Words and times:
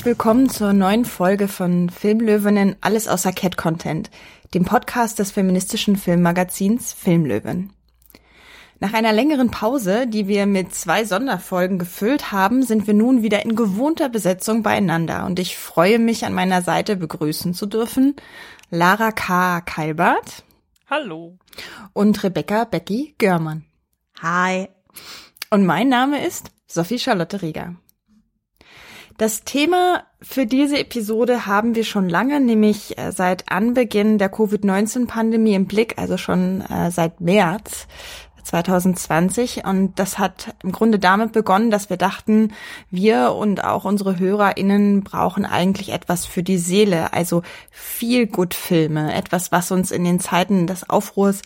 Herzlich 0.00 0.16
willkommen 0.16 0.48
zur 0.48 0.72
neuen 0.72 1.04
Folge 1.04 1.46
von 1.46 1.90
Filmlöwinnen 1.90 2.74
Alles 2.80 3.06
außer 3.06 3.32
Cat 3.32 3.58
Content, 3.58 4.10
dem 4.54 4.64
Podcast 4.64 5.18
des 5.18 5.30
feministischen 5.30 5.96
Filmmagazins 5.96 6.94
Filmlöwen. 6.94 7.74
Nach 8.78 8.94
einer 8.94 9.12
längeren 9.12 9.50
Pause, 9.50 10.06
die 10.06 10.26
wir 10.26 10.46
mit 10.46 10.74
zwei 10.74 11.04
Sonderfolgen 11.04 11.78
gefüllt 11.78 12.32
haben, 12.32 12.62
sind 12.62 12.86
wir 12.86 12.94
nun 12.94 13.22
wieder 13.22 13.44
in 13.44 13.56
gewohnter 13.56 14.08
Besetzung 14.08 14.62
beieinander 14.62 15.26
und 15.26 15.38
ich 15.38 15.58
freue 15.58 15.98
mich 15.98 16.24
an 16.24 16.32
meiner 16.32 16.62
Seite 16.62 16.96
begrüßen 16.96 17.52
zu 17.52 17.66
dürfen 17.66 18.16
Lara 18.70 19.12
K. 19.12 19.60
Keilbart. 19.60 20.44
Hallo. 20.88 21.36
Und 21.92 22.24
Rebecca 22.24 22.64
Becky 22.64 23.16
Görmann. 23.18 23.66
Hi. 24.22 24.68
Und 25.50 25.66
mein 25.66 25.90
Name 25.90 26.24
ist 26.26 26.50
Sophie 26.66 26.98
Charlotte 26.98 27.42
Rieger. 27.42 27.74
Das 29.20 29.44
Thema 29.44 30.04
für 30.22 30.46
diese 30.46 30.78
Episode 30.78 31.44
haben 31.44 31.74
wir 31.74 31.84
schon 31.84 32.08
lange, 32.08 32.40
nämlich 32.40 32.96
äh, 32.96 33.12
seit 33.12 33.52
Anbeginn 33.52 34.16
der 34.16 34.30
Covid-19-Pandemie 34.30 35.52
im 35.52 35.66
Blick, 35.66 35.98
also 35.98 36.16
schon 36.16 36.62
äh, 36.62 36.90
seit 36.90 37.20
März 37.20 37.86
2020. 38.44 39.66
Und 39.66 39.98
das 39.98 40.18
hat 40.18 40.54
im 40.62 40.72
Grunde 40.72 40.98
damit 40.98 41.32
begonnen, 41.32 41.70
dass 41.70 41.90
wir 41.90 41.98
dachten, 41.98 42.54
wir 42.90 43.32
und 43.32 43.62
auch 43.62 43.84
unsere 43.84 44.18
HörerInnen 44.18 45.04
brauchen 45.04 45.44
eigentlich 45.44 45.92
etwas 45.92 46.24
für 46.24 46.42
die 46.42 46.56
Seele, 46.56 47.12
also 47.12 47.42
viel 47.70 48.26
gut 48.26 48.54
Filme, 48.54 49.12
etwas, 49.12 49.52
was 49.52 49.70
uns 49.70 49.90
in 49.90 50.04
den 50.04 50.20
Zeiten 50.20 50.66
des 50.66 50.88
Aufruhrs 50.88 51.42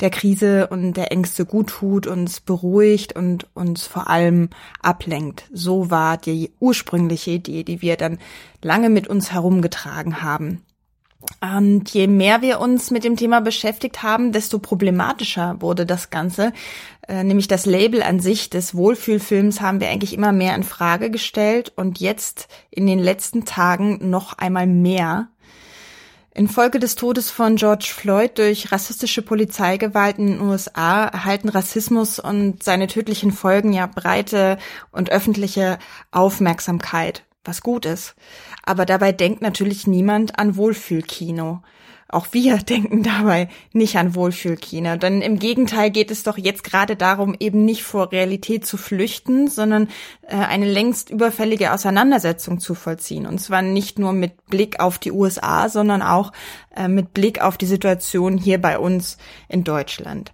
der 0.00 0.10
Krise 0.10 0.66
und 0.68 0.94
der 0.94 1.12
Ängste 1.12 1.46
gut 1.46 1.68
tut, 1.68 2.06
uns 2.06 2.40
beruhigt 2.40 3.14
und 3.14 3.46
uns 3.54 3.86
vor 3.86 4.08
allem 4.08 4.50
ablenkt. 4.82 5.44
So 5.52 5.90
war 5.90 6.18
die 6.18 6.52
ursprüngliche 6.60 7.32
Idee, 7.32 7.64
die 7.64 7.82
wir 7.82 7.96
dann 7.96 8.18
lange 8.62 8.90
mit 8.90 9.08
uns 9.08 9.32
herumgetragen 9.32 10.22
haben. 10.22 10.62
Und 11.40 11.90
je 11.90 12.06
mehr 12.06 12.42
wir 12.42 12.60
uns 12.60 12.90
mit 12.90 13.04
dem 13.04 13.16
Thema 13.16 13.40
beschäftigt 13.40 14.02
haben, 14.02 14.32
desto 14.32 14.58
problematischer 14.58 15.56
wurde 15.60 15.86
das 15.86 16.10
Ganze. 16.10 16.52
Äh, 17.08 17.24
nämlich 17.24 17.48
das 17.48 17.66
Label 17.66 18.02
an 18.02 18.20
sich 18.20 18.50
des 18.50 18.74
Wohlfühlfilms 18.74 19.60
haben 19.60 19.80
wir 19.80 19.88
eigentlich 19.88 20.14
immer 20.14 20.32
mehr 20.32 20.54
in 20.54 20.62
Frage 20.62 21.10
gestellt 21.10 21.72
und 21.74 22.00
jetzt 22.00 22.48
in 22.70 22.86
den 22.86 22.98
letzten 22.98 23.44
Tagen 23.44 24.08
noch 24.10 24.34
einmal 24.38 24.66
mehr. 24.66 25.28
Infolge 26.36 26.78
des 26.78 26.96
Todes 26.96 27.30
von 27.30 27.56
George 27.56 27.90
Floyd 27.94 28.36
durch 28.36 28.70
rassistische 28.70 29.22
Polizeigewalt 29.22 30.18
in 30.18 30.26
den 30.26 30.40
USA 30.42 31.06
erhalten 31.06 31.48
Rassismus 31.48 32.18
und 32.18 32.62
seine 32.62 32.88
tödlichen 32.88 33.32
Folgen 33.32 33.72
ja 33.72 33.86
breite 33.86 34.58
und 34.90 35.10
öffentliche 35.10 35.78
Aufmerksamkeit, 36.10 37.24
was 37.42 37.62
gut 37.62 37.86
ist. 37.86 38.16
Aber 38.62 38.84
dabei 38.84 39.12
denkt 39.12 39.40
natürlich 39.40 39.86
niemand 39.86 40.38
an 40.38 40.56
Wohlfühlkino. 40.56 41.62
Auch 42.08 42.28
wir 42.32 42.56
denken 42.68 43.02
dabei 43.02 43.48
nicht 43.72 43.96
an 43.96 44.14
Wohlfühlkino, 44.14 44.96
denn 44.96 45.22
im 45.22 45.38
Gegenteil 45.38 45.90
geht 45.90 46.10
es 46.10 46.22
doch 46.22 46.38
jetzt 46.38 46.64
gerade 46.64 46.96
darum, 46.96 47.34
eben 47.38 47.64
nicht 47.64 47.82
vor 47.82 48.12
Realität 48.12 48.66
zu 48.66 48.76
flüchten, 48.76 49.48
sondern 49.48 49.88
äh, 50.22 50.36
eine 50.36 50.70
längst 50.70 51.10
überfällige 51.10 51.72
Auseinandersetzung 51.72 52.60
zu 52.60 52.74
vollziehen. 52.74 53.26
Und 53.26 53.38
zwar 53.38 53.62
nicht 53.62 53.98
nur 53.98 54.12
mit 54.12 54.46
Blick 54.46 54.80
auf 54.80 54.98
die 54.98 55.12
USA, 55.12 55.68
sondern 55.68 56.02
auch 56.02 56.32
äh, 56.74 56.88
mit 56.88 57.12
Blick 57.14 57.40
auf 57.42 57.56
die 57.56 57.66
Situation 57.66 58.38
hier 58.38 58.60
bei 58.60 58.78
uns 58.78 59.18
in 59.48 59.64
Deutschland. 59.64 60.32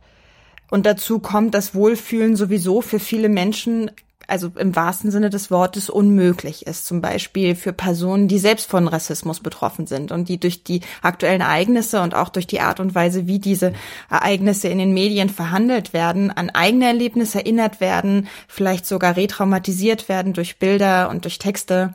Und 0.71 0.87
dazu 0.87 1.19
kommt, 1.19 1.54
dass 1.54 1.75
Wohlfühlen 1.75 2.34
sowieso 2.34 2.81
für 2.81 2.99
viele 2.99 3.28
Menschen 3.28 3.91
also 4.32 4.50
im 4.56 4.75
wahrsten 4.75 5.10
Sinne 5.10 5.28
des 5.28 5.50
Wortes 5.50 5.91
unmöglich 5.91 6.66
ist. 6.66 6.87
Zum 6.87 7.03
Beispiel 7.03 7.54
für 7.54 7.75
Personen, 7.75 8.28
die 8.28 8.38
selbst 8.38 8.69
von 8.69 8.88
Rassismus 8.88 9.41
betroffen 9.41 9.87
sind 9.87 10.10
und 10.10 10.31
die 10.31 10.41
durch 10.41 10.65
die 10.65 10.81
aktuellen 11.03 11.43
Ereignisse 11.43 12.00
und 12.00 12.15
auch 12.15 12.31
durch 12.31 12.47
die 12.47 12.60
Art 12.60 12.81
und 12.81 12.94
Weise, 12.94 13.26
wie 13.26 13.38
diese 13.38 13.75
Ereignisse 14.10 14.69
in 14.69 14.78
den 14.78 14.94
Medien 14.94 15.28
verhandelt 15.28 15.92
werden, 15.92 16.31
an 16.31 16.48
eigene 16.48 16.87
Erlebnisse 16.87 17.41
erinnert 17.41 17.81
werden, 17.81 18.26
vielleicht 18.48 18.87
sogar 18.87 19.16
retraumatisiert 19.16 20.09
werden 20.09 20.32
durch 20.32 20.59
Bilder 20.59 21.10
und 21.10 21.25
durch 21.25 21.38
Texte. 21.38 21.92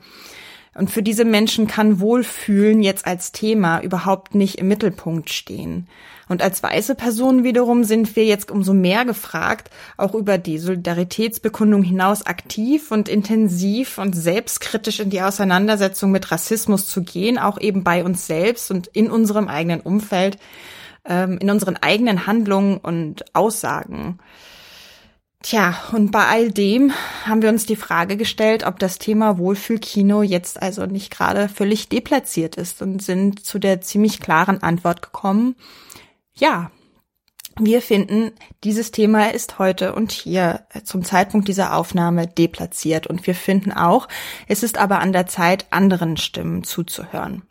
Und 0.78 0.92
für 0.92 1.02
diese 1.02 1.26
Menschen 1.26 1.66
kann 1.66 2.00
Wohlfühlen 2.00 2.84
jetzt 2.84 3.08
als 3.08 3.32
Thema 3.32 3.82
überhaupt 3.82 4.36
nicht 4.36 4.60
im 4.60 4.68
Mittelpunkt 4.68 5.32
stehen. 5.32 5.88
Und 6.30 6.44
als 6.44 6.62
weiße 6.62 6.94
Personen 6.94 7.44
wiederum 7.44 7.84
sind 7.84 8.16
wir 8.16 8.26
jetzt 8.26 8.52
umso 8.52 8.76
mehr 8.76 9.04
gefragt, 9.04 9.72
auch 9.98 10.14
über 10.14 10.38
die 10.38 10.60
Solidaritätsbekundung 10.60 11.82
hinaus 11.82 12.28
aktiv 12.28 12.92
und 12.92 13.10
intensiv 13.10 13.98
und 13.98 14.14
selbstkritisch 14.14 15.00
in 15.00 15.10
die 15.10 15.22
Auseinandersetzung 15.22 16.12
mit 16.12 16.32
Rassismus 16.32 16.86
zu 16.86 17.02
gehen, 17.02 17.40
auch 17.40 17.60
eben 17.60 17.84
bei 17.84 18.04
uns 18.04 18.28
selbst 18.28 18.70
und 18.70 18.86
in 18.86 19.10
unserem 19.10 19.48
eigenen 19.48 19.80
Umfeld, 19.80 20.38
ähm, 21.06 21.40
in 21.40 21.50
unseren 21.50 21.78
eigenen 21.78 22.28
Handlungen 22.28 22.78
und 22.78 23.26
Aussagen. 23.34 24.20
Tja, 25.48 25.76
und 25.94 26.12
bei 26.12 26.26
all 26.26 26.52
dem 26.52 26.92
haben 27.24 27.42
wir 27.42 27.48
uns 27.48 27.66
die 27.66 27.78
Frage 27.78 28.18
gestellt, 28.18 28.66
ob 28.66 28.80
das 28.80 29.00
Thema 29.00 29.38
Wohlfühlkino 29.38 30.22
jetzt 30.22 30.62
also 30.62 30.86
nicht 30.88 31.10
gerade 31.10 31.48
völlig 31.48 31.88
deplatziert 31.88 32.58
ist 32.58 32.82
und 32.82 33.02
sind 33.02 33.46
zu 33.46 33.58
der 33.58 33.80
ziemlich 33.80 34.20
klaren 34.20 34.62
Antwort 34.62 35.02
gekommen, 35.02 35.56
ja, 36.34 36.70
wir 37.58 37.82
finden, 37.82 38.34
dieses 38.66 38.92
Thema 38.92 39.32
ist 39.32 39.58
heute 39.58 39.96
und 39.96 40.12
hier 40.12 40.68
zum 40.84 41.06
Zeitpunkt 41.06 41.48
dieser 41.48 41.78
Aufnahme 41.78 42.28
deplatziert 42.28 43.08
und 43.08 43.26
wir 43.26 43.34
finden 43.34 43.72
auch, 43.72 44.10
es 44.50 44.64
ist 44.64 44.78
aber 44.78 45.00
an 45.00 45.14
der 45.14 45.28
Zeit, 45.28 45.68
anderen 45.70 46.18
Stimmen 46.18 46.66
zuzuhören. 46.66 47.44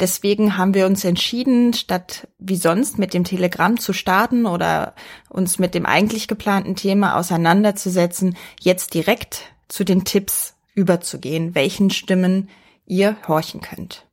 Deswegen 0.00 0.56
haben 0.56 0.74
wir 0.74 0.86
uns 0.86 1.04
entschieden, 1.04 1.72
statt 1.72 2.28
wie 2.38 2.56
sonst 2.56 2.98
mit 2.98 3.14
dem 3.14 3.24
Telegramm 3.24 3.78
zu 3.78 3.92
starten 3.92 4.46
oder 4.46 4.94
uns 5.28 5.58
mit 5.58 5.74
dem 5.74 5.86
eigentlich 5.86 6.28
geplanten 6.28 6.76
Thema 6.76 7.16
auseinanderzusetzen, 7.16 8.36
jetzt 8.60 8.94
direkt 8.94 9.42
zu 9.68 9.84
den 9.84 10.04
Tipps 10.04 10.54
überzugehen, 10.74 11.54
welchen 11.54 11.90
Stimmen 11.90 12.48
ihr 12.86 13.16
horchen 13.26 13.60
könnt. 13.60 14.06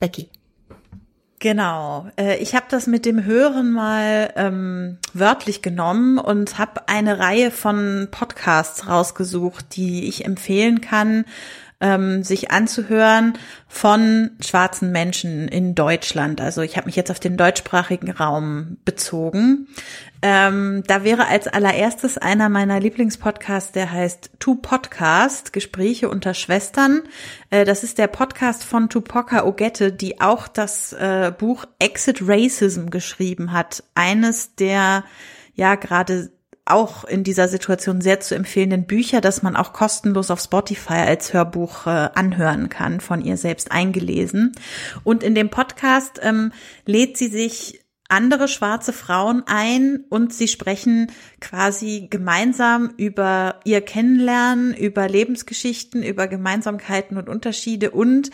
Becky. 0.00 0.28
Genau. 1.40 2.08
Äh, 2.16 2.38
ich 2.38 2.54
habe 2.54 2.66
das 2.68 2.86
mit 2.86 3.06
dem 3.06 3.24
Hören 3.24 3.70
mal 3.70 4.32
ähm, 4.34 4.98
wörtlich 5.14 5.62
genommen 5.62 6.18
und 6.18 6.58
habe 6.58 6.88
eine 6.88 7.18
Reihe 7.18 7.50
von 7.50 8.08
Podcasts 8.10 8.88
rausgesucht, 8.88 9.76
die 9.76 10.08
ich 10.08 10.24
empfehlen 10.24 10.80
kann, 10.80 11.24
ähm, 11.80 12.24
sich 12.24 12.50
anzuhören 12.50 13.38
von 13.68 14.30
schwarzen 14.40 14.90
Menschen 14.90 15.46
in 15.46 15.74
Deutschland. 15.74 16.40
Also 16.40 16.62
ich 16.62 16.76
habe 16.76 16.86
mich 16.86 16.96
jetzt 16.96 17.10
auf 17.10 17.20
den 17.20 17.36
deutschsprachigen 17.36 18.10
Raum 18.10 18.78
bezogen. 18.84 19.68
Ähm, 20.20 20.82
da 20.86 21.04
wäre 21.04 21.28
als 21.28 21.46
allererstes 21.46 22.18
einer 22.18 22.48
meiner 22.48 22.80
Lieblingspodcasts, 22.80 23.70
der 23.70 23.92
heißt 23.92 24.30
Two 24.40 24.56
Podcast, 24.56 25.52
Gespräche 25.52 26.08
unter 26.08 26.34
Schwestern. 26.34 27.02
Äh, 27.50 27.64
das 27.64 27.84
ist 27.84 27.98
der 27.98 28.08
Podcast 28.08 28.64
von 28.64 28.88
Tupoka 28.88 29.44
Ogette, 29.44 29.92
die 29.92 30.20
auch 30.20 30.48
das 30.48 30.92
äh, 30.92 31.32
Buch 31.36 31.66
Exit 31.78 32.22
Racism 32.22 32.88
geschrieben 32.88 33.52
hat. 33.52 33.84
Eines 33.94 34.56
der 34.56 35.04
ja 35.54 35.76
gerade 35.76 36.30
auch 36.70 37.04
in 37.04 37.24
dieser 37.24 37.48
Situation 37.48 38.00
sehr 38.00 38.20
zu 38.20 38.34
empfehlenden 38.34 38.86
Bücher, 38.86 39.20
dass 39.20 39.42
man 39.42 39.56
auch 39.56 39.72
kostenlos 39.72 40.30
auf 40.30 40.40
Spotify 40.40 40.94
als 40.94 41.32
Hörbuch 41.32 41.86
äh, 41.86 42.10
anhören 42.14 42.68
kann, 42.68 43.00
von 43.00 43.22
ihr 43.22 43.36
selbst 43.36 43.72
eingelesen. 43.72 44.52
Und 45.04 45.22
in 45.22 45.34
dem 45.34 45.50
Podcast 45.50 46.20
ähm, 46.22 46.52
lädt 46.84 47.16
sie 47.16 47.28
sich 47.28 47.84
andere 48.08 48.48
schwarze 48.48 48.92
Frauen 48.92 49.42
ein 49.46 50.04
und 50.08 50.32
sie 50.32 50.48
sprechen 50.48 51.12
quasi 51.40 52.08
gemeinsam 52.10 52.94
über 52.96 53.60
ihr 53.64 53.82
Kennenlernen, 53.82 54.74
über 54.74 55.08
Lebensgeschichten, 55.08 56.02
über 56.02 56.26
Gemeinsamkeiten 56.26 57.18
und 57.18 57.28
Unterschiede 57.28 57.90
und 57.90 58.30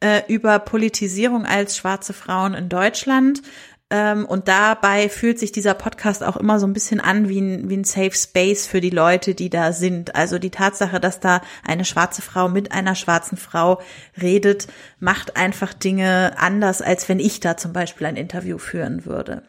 äh, 0.00 0.22
über 0.28 0.58
Politisierung 0.58 1.44
als 1.44 1.76
schwarze 1.76 2.14
Frauen 2.14 2.54
in 2.54 2.68
Deutschland. 2.68 3.42
Ähm, 3.90 4.26
und 4.26 4.48
dabei 4.48 5.08
fühlt 5.08 5.38
sich 5.38 5.50
dieser 5.50 5.72
Podcast 5.72 6.22
auch 6.22 6.36
immer 6.36 6.60
so 6.60 6.66
ein 6.66 6.74
bisschen 6.74 7.00
an 7.00 7.28
wie 7.28 7.40
ein, 7.40 7.70
wie 7.70 7.76
ein 7.76 7.84
Safe 7.84 8.12
Space 8.12 8.66
für 8.66 8.82
die 8.82 8.90
Leute, 8.90 9.34
die 9.34 9.48
da 9.48 9.72
sind. 9.72 10.14
Also 10.14 10.38
die 10.38 10.50
Tatsache, 10.50 11.00
dass 11.00 11.20
da 11.20 11.40
eine 11.66 11.86
schwarze 11.86 12.20
Frau 12.20 12.48
mit 12.48 12.72
einer 12.72 12.94
schwarzen 12.94 13.38
Frau 13.38 13.80
redet, 14.20 14.68
macht 15.00 15.36
einfach 15.36 15.72
Dinge 15.72 16.34
anders, 16.38 16.82
als 16.82 17.08
wenn 17.08 17.18
ich 17.18 17.40
da 17.40 17.56
zum 17.56 17.72
Beispiel 17.72 18.06
ein 18.06 18.16
Interview 18.16 18.58
führen 18.58 19.06
würde. 19.06 19.42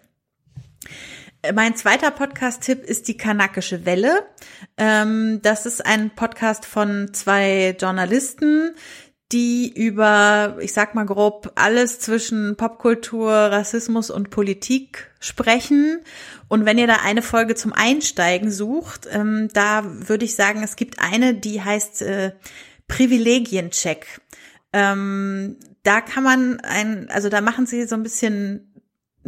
Mein 1.54 1.76
zweiter 1.76 2.12
Podcast-Tipp 2.12 2.84
ist 2.84 3.08
die 3.08 3.16
Kanakische 3.16 3.86
Welle. 3.86 4.26
Ähm, 4.78 5.40
das 5.42 5.66
ist 5.66 5.86
ein 5.86 6.12
Podcast 6.12 6.66
von 6.66 7.14
zwei 7.14 7.76
Journalisten, 7.80 8.76
die 9.32 9.72
über, 9.72 10.58
ich 10.60 10.74
sag 10.74 10.96
mal 10.96 11.06
grob, 11.06 11.52
alles 11.56 12.00
zwischen 12.00 12.56
Popkultur, 12.56 13.32
Rassismus 13.32 14.10
und 14.10 14.32
Politik 14.32 15.12
sprechen. 15.20 16.00
Und 16.48 16.66
wenn 16.66 16.80
ihr 16.80 16.88
da 16.88 16.98
eine 17.04 17.22
Folge 17.22 17.54
zum 17.54 17.72
Einsteigen 17.72 18.52
sucht, 18.52 19.08
ähm, 19.12 19.50
da 19.54 19.84
würde 19.86 20.26
ich 20.26 20.36
sagen, 20.36 20.64
es 20.64 20.76
gibt 20.76 21.00
eine, 21.00 21.36
die 21.36 21.62
heißt 21.62 22.02
äh, 22.02 22.32
Privilegiencheck. 22.88 24.20
Ähm, 24.74 25.58
da 25.84 26.02
kann 26.02 26.24
man 26.24 26.60
ein, 26.62 27.10
also 27.10 27.30
da 27.30 27.42
machen 27.42 27.66
sie 27.66 27.86
so 27.86 27.96
ein 27.96 28.04
bisschen 28.04 28.69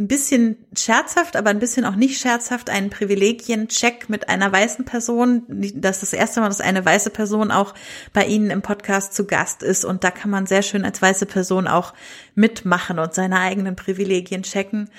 ein 0.02 0.08
bisschen 0.08 0.56
scherzhaft, 0.76 1.36
aber 1.36 1.50
ein 1.50 1.60
bisschen 1.60 1.84
auch 1.84 1.94
nicht 1.94 2.20
scherzhaft 2.20 2.70
einen 2.70 2.90
Privilegiencheck 2.90 4.08
mit 4.08 4.28
einer 4.28 4.50
weißen 4.50 4.84
Person. 4.84 5.44
Das 5.48 6.02
ist 6.02 6.12
das 6.12 6.18
erste 6.18 6.40
Mal, 6.40 6.48
dass 6.48 6.60
eine 6.60 6.84
weiße 6.84 7.10
Person 7.10 7.52
auch 7.52 7.72
bei 8.12 8.24
Ihnen 8.26 8.50
im 8.50 8.62
Podcast 8.62 9.14
zu 9.14 9.26
Gast 9.26 9.62
ist. 9.62 9.84
Und 9.84 10.02
da 10.02 10.10
kann 10.10 10.30
man 10.30 10.46
sehr 10.46 10.62
schön 10.62 10.84
als 10.84 11.00
weiße 11.00 11.26
Person 11.26 11.68
auch 11.68 11.94
mitmachen 12.34 12.98
und 12.98 13.14
seine 13.14 13.38
eigenen 13.38 13.76
Privilegien 13.76 14.42
checken. 14.42 14.90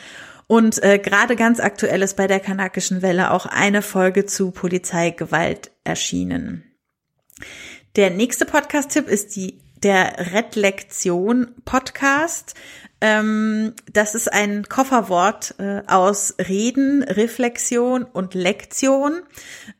Und 0.47 0.81
äh, 0.83 0.99
gerade 0.99 1.35
ganz 1.35 1.59
aktuell 1.59 2.01
ist 2.01 2.15
bei 2.15 2.27
der 2.27 2.39
kanakischen 2.39 3.01
Welle 3.01 3.31
auch 3.31 3.45
eine 3.45 3.81
Folge 3.81 4.25
zu 4.25 4.51
Polizeigewalt 4.51 5.71
erschienen. 5.83 6.63
Der 7.97 8.09
nächste 8.09 8.45
Podcast-Tipp 8.45 9.07
ist 9.09 9.35
die 9.35 9.59
der 9.83 10.33
Redlektion 10.33 11.51
Podcast. 11.65 12.55
Ähm, 13.03 13.73
das 13.91 14.15
ist 14.15 14.31
ein 14.31 14.63
Kofferwort 14.63 15.55
äh, 15.59 15.81
aus 15.87 16.35
Reden, 16.39 17.03
Reflexion 17.03 18.03
und 18.03 18.33
Lektion. 18.33 19.23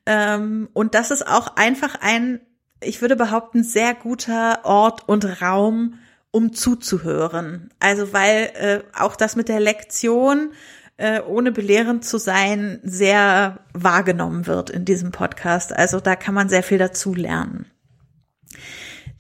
Ähm, 0.05 0.67
und 0.73 0.93
das 0.93 1.09
ist 1.09 1.25
auch 1.25 1.55
einfach 1.55 1.95
ein, 2.01 2.41
ich 2.81 2.99
würde 2.99 3.15
behaupten, 3.15 3.63
sehr 3.63 3.93
guter 3.93 4.65
Ort 4.65 5.07
und 5.07 5.41
Raum, 5.41 5.99
um 6.31 6.51
zuzuhören. 6.51 7.69
Also 7.79 8.11
weil 8.11 8.51
äh, 8.55 8.79
auch 8.93 9.15
das 9.15 9.37
mit 9.37 9.47
der 9.47 9.61
Lektion 9.61 10.51
äh, 10.97 11.21
ohne 11.21 11.53
belehrend 11.53 12.03
zu 12.03 12.17
sein, 12.17 12.81
sehr 12.83 13.59
wahrgenommen 13.73 14.47
wird 14.47 14.69
in 14.69 14.83
diesem 14.83 15.11
Podcast. 15.11 15.71
Also 15.71 16.01
da 16.01 16.17
kann 16.17 16.35
man 16.35 16.49
sehr 16.49 16.61
viel 16.61 16.77
dazu 16.77 17.13
lernen. 17.13 17.72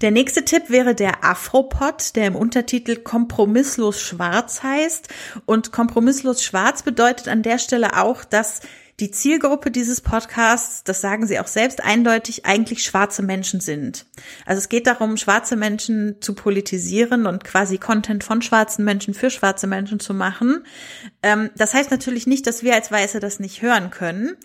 Der 0.03 0.11
nächste 0.11 0.43
Tipp 0.43 0.69
wäre 0.69 0.95
der 0.95 1.23
Afropod, 1.23 2.17
der 2.17 2.27
im 2.27 2.35
Untertitel 2.35 2.97
Kompromisslos 2.97 4.01
Schwarz 4.01 4.61
heißt. 4.61 5.07
Und 5.45 5.71
Kompromisslos 5.71 6.43
Schwarz 6.43 6.83
bedeutet 6.83 7.29
an 7.29 7.41
der 7.41 7.57
Stelle 7.57 7.97
auch, 7.97 8.25
dass 8.25 8.59
die 8.99 9.11
Zielgruppe 9.11 9.71
dieses 9.71 10.01
Podcasts, 10.01 10.83
das 10.83 10.99
sagen 10.99 11.25
sie 11.25 11.39
auch 11.39 11.47
selbst 11.47 11.81
eindeutig, 11.81 12.45
eigentlich 12.45 12.83
schwarze 12.83 13.23
Menschen 13.23 13.61
sind. 13.61 14.05
Also 14.45 14.59
es 14.59 14.67
geht 14.67 14.87
darum, 14.87 15.15
schwarze 15.15 15.55
Menschen 15.55 16.17
zu 16.19 16.35
politisieren 16.35 17.25
und 17.25 17.45
quasi 17.45 17.77
Content 17.77 18.25
von 18.25 18.41
schwarzen 18.41 18.83
Menschen 18.83 19.13
für 19.13 19.29
schwarze 19.29 19.67
Menschen 19.67 20.01
zu 20.01 20.13
machen. 20.13 20.65
Ähm, 21.23 21.49
das 21.55 21.73
heißt 21.73 21.91
natürlich 21.91 22.27
nicht, 22.27 22.45
dass 22.45 22.61
wir 22.61 22.75
als 22.75 22.91
Weiße 22.91 23.21
das 23.21 23.39
nicht 23.39 23.61
hören 23.61 23.89
können 23.89 24.35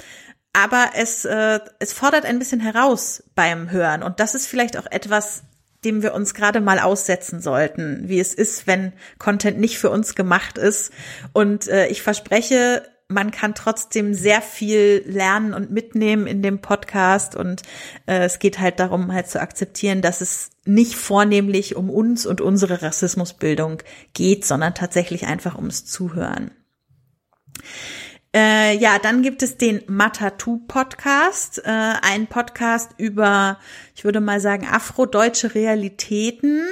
aber 0.52 0.90
es, 0.94 1.24
äh, 1.24 1.60
es 1.78 1.92
fordert 1.92 2.24
ein 2.24 2.38
bisschen 2.38 2.58
heraus 2.58 3.22
beim 3.34 3.70
Hören. 3.70 4.02
Und 4.02 4.18
das 4.18 4.34
ist 4.34 4.46
vielleicht 4.46 4.76
auch 4.76 4.86
etwas, 4.90 5.44
dem 5.84 6.02
wir 6.02 6.14
uns 6.14 6.34
gerade 6.34 6.60
mal 6.60 6.78
aussetzen 6.78 7.40
sollten, 7.40 8.08
wie 8.08 8.20
es 8.20 8.34
ist, 8.34 8.66
wenn 8.66 8.92
Content 9.18 9.58
nicht 9.58 9.78
für 9.78 9.90
uns 9.90 10.14
gemacht 10.14 10.58
ist. 10.58 10.92
Und 11.32 11.68
äh, 11.68 11.86
ich 11.88 12.02
verspreche, 12.02 12.82
man 13.08 13.30
kann 13.30 13.54
trotzdem 13.54 14.12
sehr 14.12 14.42
viel 14.42 15.02
lernen 15.06 15.54
und 15.54 15.70
mitnehmen 15.70 16.26
in 16.26 16.42
dem 16.42 16.60
Podcast. 16.60 17.34
Und 17.34 17.62
äh, 18.06 18.24
es 18.24 18.38
geht 18.38 18.58
halt 18.58 18.80
darum, 18.80 19.12
halt 19.12 19.28
zu 19.28 19.40
akzeptieren, 19.40 20.02
dass 20.02 20.20
es 20.20 20.50
nicht 20.64 20.94
vornehmlich 20.94 21.74
um 21.74 21.88
uns 21.88 22.26
und 22.26 22.40
unsere 22.40 22.82
Rassismusbildung 22.82 23.82
geht, 24.12 24.44
sondern 24.44 24.74
tatsächlich 24.74 25.26
einfach 25.26 25.56
ums 25.56 25.86
Zuhören. 25.86 26.50
Äh, 28.34 28.76
ja, 28.76 28.98
dann 28.98 29.22
gibt 29.22 29.42
es 29.42 29.56
den 29.56 29.82
Matatu 29.86 30.58
Podcast, 30.68 31.62
äh, 31.64 31.70
ein 32.02 32.26
Podcast 32.26 32.90
über, 32.98 33.58
ich 33.94 34.04
würde 34.04 34.20
mal 34.20 34.40
sagen, 34.40 34.66
afrodeutsche 34.70 35.54
Realitäten. 35.54 36.62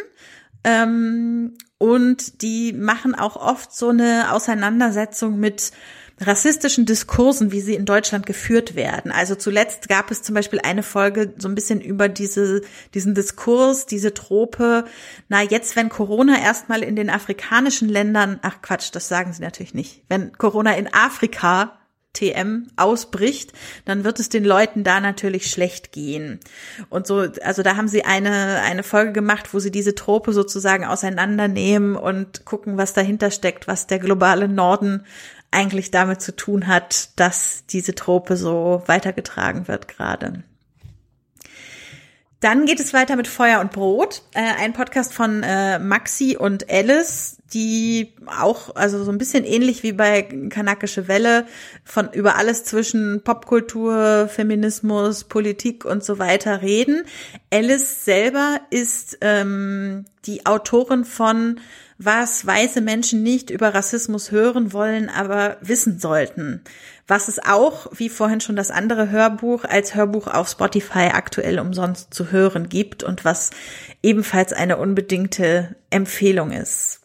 Ähm, 0.65 1.55
und 1.79 2.43
die 2.43 2.73
machen 2.73 3.15
auch 3.15 3.37
oft 3.37 3.75
so 3.75 3.91
eine 3.91 4.33
Auseinandersetzung 4.33 5.39
mit 5.39 5.73
rassistischen 6.21 6.87
Diskursen, 6.87 7.53
wie 7.53 7.61
sie 7.61 7.75
in 7.75 7.85
Deutschland 7.85 8.25
geführt 8.25 8.75
werden. 8.75 9.13
Also 9.13 9.35
zuletzt 9.35 9.89
gab 9.89 10.11
es 10.11 10.23
zum 10.23 10.35
Beispiel 10.35 10.61
eine 10.63 10.83
Folge 10.83 11.35
so 11.37 11.49
ein 11.49 11.55
bisschen 11.55 11.81
über 11.81 12.09
diese, 12.09 12.63
diesen 12.95 13.15
Diskurs, 13.15 13.87
diese 13.87 14.15
Trope. 14.15 14.85
Na, 15.29 15.43
jetzt, 15.43 15.77
wenn 15.77 15.89
Corona 15.89 16.41
erstmal 16.41 16.83
in 16.83 16.97
den 16.97 17.11
afrikanischen 17.11 17.89
Ländern, 17.89 18.39
ach 18.43 18.63
Quatsch, 18.63 18.91
das 18.93 19.09
sagen 19.09 19.33
sie 19.33 19.43
natürlich 19.43 19.75
nicht. 19.75 20.05
Wenn 20.09 20.33
Corona 20.33 20.75
in 20.77 20.93
Afrika 20.93 21.79
TM 22.17 22.69
ausbricht, 22.77 23.53
dann 23.85 24.05
wird 24.05 24.19
es 24.21 24.29
den 24.29 24.45
Leuten 24.45 24.85
da 24.85 25.01
natürlich 25.01 25.51
schlecht 25.51 25.93
gehen. 25.93 26.41
Und 26.89 27.07
so, 27.07 27.27
also 27.43 27.63
da 27.63 27.77
haben 27.77 27.89
sie 27.89 28.05
eine, 28.05 28.61
eine 28.63 28.83
Folge 28.83 29.13
gemacht, 29.13 29.53
wo 29.53 29.59
sie 29.59 29.71
diese 29.71 29.95
Trope 29.95 30.33
sozusagen 30.33 30.85
auseinandernehmen 30.85 31.95
und 31.95 32.45
gucken, 32.45 32.79
was 32.79 32.95
dahinter 32.95 33.31
steckt, 33.31 33.69
was 33.69 33.87
der 33.87 33.99
globale 33.99 34.49
Norden 34.49 35.05
eigentlich 35.51 35.91
damit 35.91 36.21
zu 36.21 36.35
tun 36.35 36.67
hat, 36.67 37.11
dass 37.19 37.65
diese 37.67 37.95
Trope 37.95 38.37
so 38.37 38.83
weitergetragen 38.87 39.69
wird 39.69 39.89
gerade. 39.89 40.43
Dann 42.41 42.67
geht 42.67 42.81
es 42.81 42.93
weiter 42.93 43.17
mit 43.17 43.29
Feuer 43.29 43.61
und 43.61 43.73
Brot, 43.73 44.23
äh, 44.35 44.41
ein 44.41 44.75
Podcast 44.75 45.15
von 45.15 45.43
äh, 45.43 45.79
Maxi 45.79 46.37
und 46.39 46.71
Alice, 46.71 47.39
die 47.55 48.13
auch, 48.27 48.77
also 48.77 49.03
so 49.05 49.11
ein 49.11 49.17
bisschen 49.17 49.45
ähnlich 49.45 49.83
wie 49.83 49.93
bei 49.93 50.23
Kanakische 50.51 51.09
Welle, 51.09 51.47
von 51.83 52.13
über 52.13 52.37
alles 52.37 52.65
zwischen 52.65 53.23
Popkultur, 53.25 54.29
Feminismus, 54.29 55.25
Politik 55.25 55.87
und 55.87 56.05
so 56.05 56.19
weiter 56.19 56.61
reden. 56.61 57.05
Alice 57.51 58.05
selber 58.05 58.61
ist 58.69 59.17
ähm, 59.23 60.05
die 60.27 60.45
Autorin 60.45 61.07
von 61.07 61.59
was 61.99 62.47
weiße 62.47 62.81
Menschen 62.81 63.23
nicht 63.23 63.51
über 63.51 63.75
Rassismus 63.75 64.31
hören 64.31 64.73
wollen, 64.73 65.09
aber 65.09 65.57
wissen 65.61 65.99
sollten. 65.99 66.63
Was 67.07 67.29
es 67.29 67.39
auch, 67.39 67.87
wie 67.93 68.09
vorhin 68.09 68.41
schon 68.41 68.57
das 68.57 68.71
andere 68.71 69.11
Hörbuch, 69.11 69.65
als 69.65 69.95
Hörbuch 69.95 70.27
auf 70.27 70.49
Spotify 70.49 71.11
aktuell 71.13 71.59
umsonst 71.59 72.13
zu 72.13 72.31
hören 72.31 72.69
gibt 72.69 73.03
und 73.03 73.25
was 73.25 73.51
ebenfalls 74.03 74.53
eine 74.53 74.77
unbedingte 74.77 75.77
Empfehlung 75.91 76.51
ist. 76.51 77.01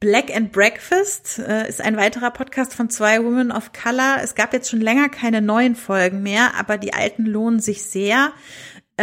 Black 0.00 0.34
and 0.34 0.50
Breakfast 0.50 1.40
äh, 1.40 1.68
ist 1.68 1.82
ein 1.82 1.98
weiterer 1.98 2.30
Podcast 2.30 2.72
von 2.72 2.88
zwei 2.88 3.22
Women 3.22 3.52
of 3.52 3.72
Color. 3.74 4.20
Es 4.22 4.34
gab 4.34 4.54
jetzt 4.54 4.70
schon 4.70 4.80
länger 4.80 5.10
keine 5.10 5.42
neuen 5.42 5.76
Folgen 5.76 6.22
mehr, 6.22 6.54
aber 6.58 6.78
die 6.78 6.94
alten 6.94 7.26
lohnen 7.26 7.60
sich 7.60 7.82
sehr. 7.82 8.32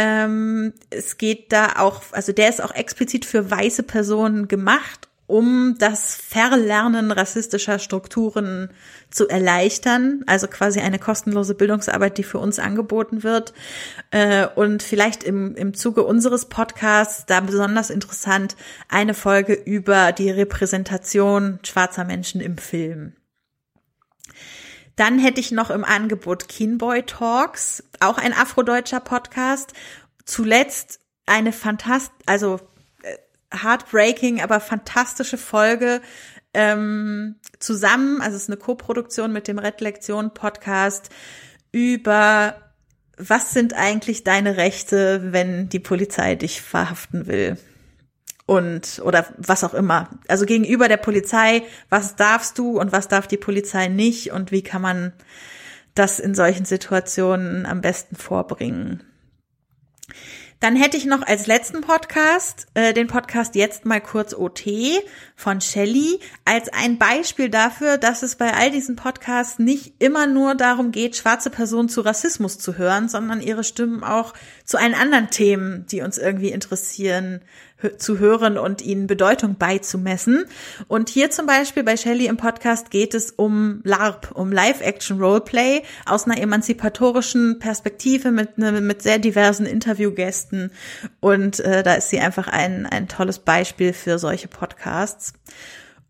Ähm, 0.00 0.74
es 0.90 1.18
geht 1.18 1.50
da 1.50 1.72
auch, 1.78 2.02
also 2.12 2.30
der 2.30 2.48
ist 2.48 2.62
auch 2.62 2.72
explizit 2.72 3.24
für 3.24 3.50
weiße 3.50 3.82
Personen 3.82 4.46
gemacht, 4.46 5.08
um 5.26 5.74
das 5.80 6.14
Verlernen 6.14 7.10
rassistischer 7.10 7.80
Strukturen 7.80 8.70
zu 9.10 9.28
erleichtern. 9.28 10.22
Also 10.28 10.46
quasi 10.46 10.78
eine 10.78 11.00
kostenlose 11.00 11.56
Bildungsarbeit, 11.56 12.16
die 12.16 12.22
für 12.22 12.38
uns 12.38 12.60
angeboten 12.60 13.24
wird. 13.24 13.52
Äh, 14.12 14.46
und 14.54 14.84
vielleicht 14.84 15.24
im, 15.24 15.56
im 15.56 15.74
Zuge 15.74 16.04
unseres 16.04 16.46
Podcasts 16.46 17.26
da 17.26 17.40
besonders 17.40 17.90
interessant 17.90 18.54
eine 18.88 19.14
Folge 19.14 19.52
über 19.52 20.12
die 20.12 20.30
Repräsentation 20.30 21.58
schwarzer 21.64 22.04
Menschen 22.04 22.40
im 22.40 22.56
Film. 22.56 23.14
Dann 24.98 25.20
hätte 25.20 25.38
ich 25.40 25.52
noch 25.52 25.70
im 25.70 25.84
Angebot 25.84 26.48
Kinboy 26.48 27.04
Talks, 27.04 27.84
auch 28.00 28.18
ein 28.18 28.32
afrodeutscher 28.32 28.98
Podcast. 28.98 29.72
Zuletzt 30.24 30.98
eine 31.24 31.52
fantast, 31.52 32.10
also 32.26 32.58
äh, 33.02 33.16
heartbreaking, 33.56 34.42
aber 34.42 34.58
fantastische 34.58 35.38
Folge 35.38 36.02
ähm, 36.52 37.36
zusammen, 37.60 38.20
also 38.20 38.36
es 38.36 38.42
ist 38.42 38.48
eine 38.48 38.56
Co-Produktion 38.56 39.32
mit 39.32 39.46
dem 39.46 39.58
Red 39.58 39.80
Lektion 39.80 40.34
Podcast 40.34 41.10
über 41.70 42.56
was 43.18 43.52
sind 43.52 43.74
eigentlich 43.74 44.24
deine 44.24 44.56
Rechte, 44.56 45.32
wenn 45.32 45.68
die 45.68 45.80
Polizei 45.80 46.34
dich 46.34 46.62
verhaften 46.62 47.26
will? 47.26 47.56
Und 48.48 49.02
oder 49.04 49.26
was 49.36 49.62
auch 49.62 49.74
immer. 49.74 50.08
Also 50.26 50.46
gegenüber 50.46 50.88
der 50.88 50.96
Polizei, 50.96 51.64
was 51.90 52.16
darfst 52.16 52.56
du 52.56 52.80
und 52.80 52.92
was 52.92 53.06
darf 53.06 53.26
die 53.26 53.36
Polizei 53.36 53.88
nicht 53.88 54.32
und 54.32 54.52
wie 54.52 54.62
kann 54.62 54.80
man 54.80 55.12
das 55.94 56.18
in 56.18 56.34
solchen 56.34 56.64
Situationen 56.64 57.66
am 57.66 57.82
besten 57.82 58.16
vorbringen. 58.16 59.02
Dann 60.60 60.76
hätte 60.76 60.96
ich 60.96 61.04
noch 61.04 61.22
als 61.22 61.46
letzten 61.46 61.82
Podcast 61.82 62.66
äh, 62.74 62.92
den 62.94 63.06
Podcast 63.06 63.54
jetzt 63.54 63.84
mal 63.84 64.00
kurz 64.00 64.34
OT 64.34 64.64
von 65.36 65.60
Shelley 65.60 66.18
als 66.44 66.68
ein 66.72 66.98
Beispiel 66.98 67.48
dafür, 67.48 67.96
dass 67.96 68.22
es 68.24 68.34
bei 68.34 68.54
all 68.54 68.70
diesen 68.70 68.96
Podcasts 68.96 69.60
nicht 69.60 70.02
immer 70.02 70.26
nur 70.26 70.56
darum 70.56 70.90
geht, 70.90 71.16
schwarze 71.16 71.50
Personen 71.50 71.88
zu 71.88 72.00
Rassismus 72.00 72.58
zu 72.58 72.76
hören, 72.76 73.08
sondern 73.08 73.40
ihre 73.40 73.62
Stimmen 73.62 74.02
auch 74.02 74.34
zu 74.64 74.78
allen 74.78 74.94
anderen 74.94 75.30
Themen, 75.30 75.86
die 75.86 76.00
uns 76.00 76.18
irgendwie 76.18 76.50
interessieren, 76.50 77.40
zu 77.96 78.18
hören 78.18 78.58
und 78.58 78.82
ihnen 78.82 79.06
Bedeutung 79.06 79.56
beizumessen. 79.56 80.44
Und 80.88 81.08
hier 81.08 81.30
zum 81.30 81.46
Beispiel 81.46 81.84
bei 81.84 81.96
Shelley 81.96 82.26
im 82.26 82.36
Podcast 82.36 82.90
geht 82.90 83.14
es 83.14 83.30
um 83.30 83.80
LARP, 83.84 84.32
um 84.34 84.50
Live-Action-Roleplay 84.50 85.82
aus 86.04 86.24
einer 86.24 86.40
emanzipatorischen 86.40 87.58
Perspektive 87.58 88.30
mit, 88.32 88.58
ne, 88.58 88.72
mit 88.80 89.02
sehr 89.02 89.18
diversen 89.18 89.66
Interviewgästen. 89.66 90.72
Und 91.20 91.60
äh, 91.60 91.82
da 91.82 91.94
ist 91.94 92.10
sie 92.10 92.18
einfach 92.20 92.48
ein, 92.48 92.86
ein 92.86 93.08
tolles 93.08 93.38
Beispiel 93.38 93.92
für 93.92 94.18
solche 94.18 94.48
Podcasts. 94.48 95.34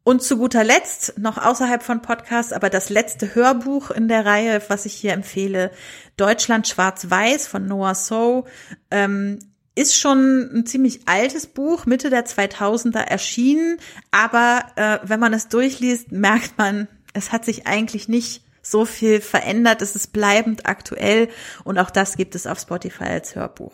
Und 0.04 0.22
zu 0.22 0.38
guter 0.38 0.64
Letzt, 0.64 1.18
noch 1.18 1.37
außerhalb 1.37 1.82
von 1.82 2.00
Podcasts, 2.00 2.54
aber 2.54 2.70
das 2.70 2.88
letzte 2.88 3.34
Hörbuch 3.34 3.90
in 3.90 4.08
der 4.08 4.25
Reihe, 4.25 4.62
was 4.68 4.87
ich 4.87 4.94
hier 4.94 5.12
empfehle, 5.12 5.70
Deutschland 6.16 6.66
Schwarz-Weiß 6.66 7.46
von 7.46 7.66
Noah 7.66 7.94
So, 7.94 8.46
ähm, 8.90 9.38
ist 9.78 9.97
schon 9.97 10.50
ein 10.52 10.66
ziemlich 10.66 11.00
altes 11.06 11.47
Buch, 11.47 11.87
Mitte 11.87 12.11
der 12.11 12.26
2000er 12.26 12.99
erschienen, 12.99 13.78
aber 14.11 14.64
äh, 14.76 14.99
wenn 15.04 15.20
man 15.20 15.32
es 15.32 15.49
durchliest, 15.49 16.12
merkt 16.12 16.58
man, 16.58 16.88
es 17.14 17.32
hat 17.32 17.44
sich 17.44 17.66
eigentlich 17.66 18.08
nicht 18.08 18.42
so 18.61 18.85
viel 18.85 19.20
verändert, 19.20 19.80
es 19.80 19.94
ist 19.94 20.12
bleibend 20.12 20.66
aktuell 20.66 21.28
und 21.64 21.78
auch 21.78 21.90
das 21.90 22.16
gibt 22.16 22.35
es 22.35 22.49
auf 22.49 22.58
Spotify 22.58 23.04
als 23.04 23.37
Hörbuch. 23.37 23.73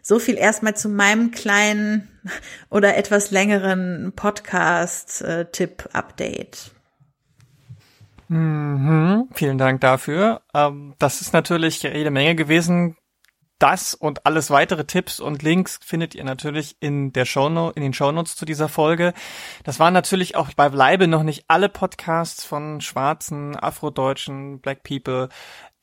So 0.00 0.18
viel 0.18 0.36
erstmal 0.36 0.74
zu 0.76 0.88
meinem 0.88 1.30
kleinen 1.32 2.08
oder 2.70 2.96
etwas 2.96 3.30
längeren 3.30 4.14
Podcast-Tipp-Update. 4.14 6.70
Mhm, 8.28 9.28
vielen 9.34 9.58
Dank 9.58 9.80
dafür. 9.80 10.40
Ähm, 10.54 10.94
das 11.00 11.20
ist 11.20 11.32
natürlich 11.32 11.82
jede 11.82 12.12
Menge 12.12 12.36
gewesen. 12.36 12.96
Das 13.60 13.94
und 13.94 14.26
alles 14.26 14.50
weitere 14.50 14.84
Tipps 14.84 15.20
und 15.20 15.42
Links 15.42 15.78
findet 15.84 16.16
ihr 16.16 16.24
natürlich 16.24 16.76
in 16.80 17.12
der 17.12 17.24
Shownote, 17.26 17.76
in 17.76 17.82
den 17.82 17.92
Shownotes 17.92 18.34
zu 18.34 18.44
dieser 18.44 18.68
Folge. 18.68 19.12
Das 19.62 19.78
waren 19.78 19.94
natürlich 19.94 20.34
auch 20.34 20.52
bei 20.54 20.68
Bleibe 20.68 21.06
noch 21.06 21.22
nicht 21.22 21.44
alle 21.46 21.68
Podcasts 21.68 22.44
von 22.44 22.80
schwarzen, 22.80 23.54
afrodeutschen, 23.54 24.60
Black 24.60 24.82
People 24.82 25.28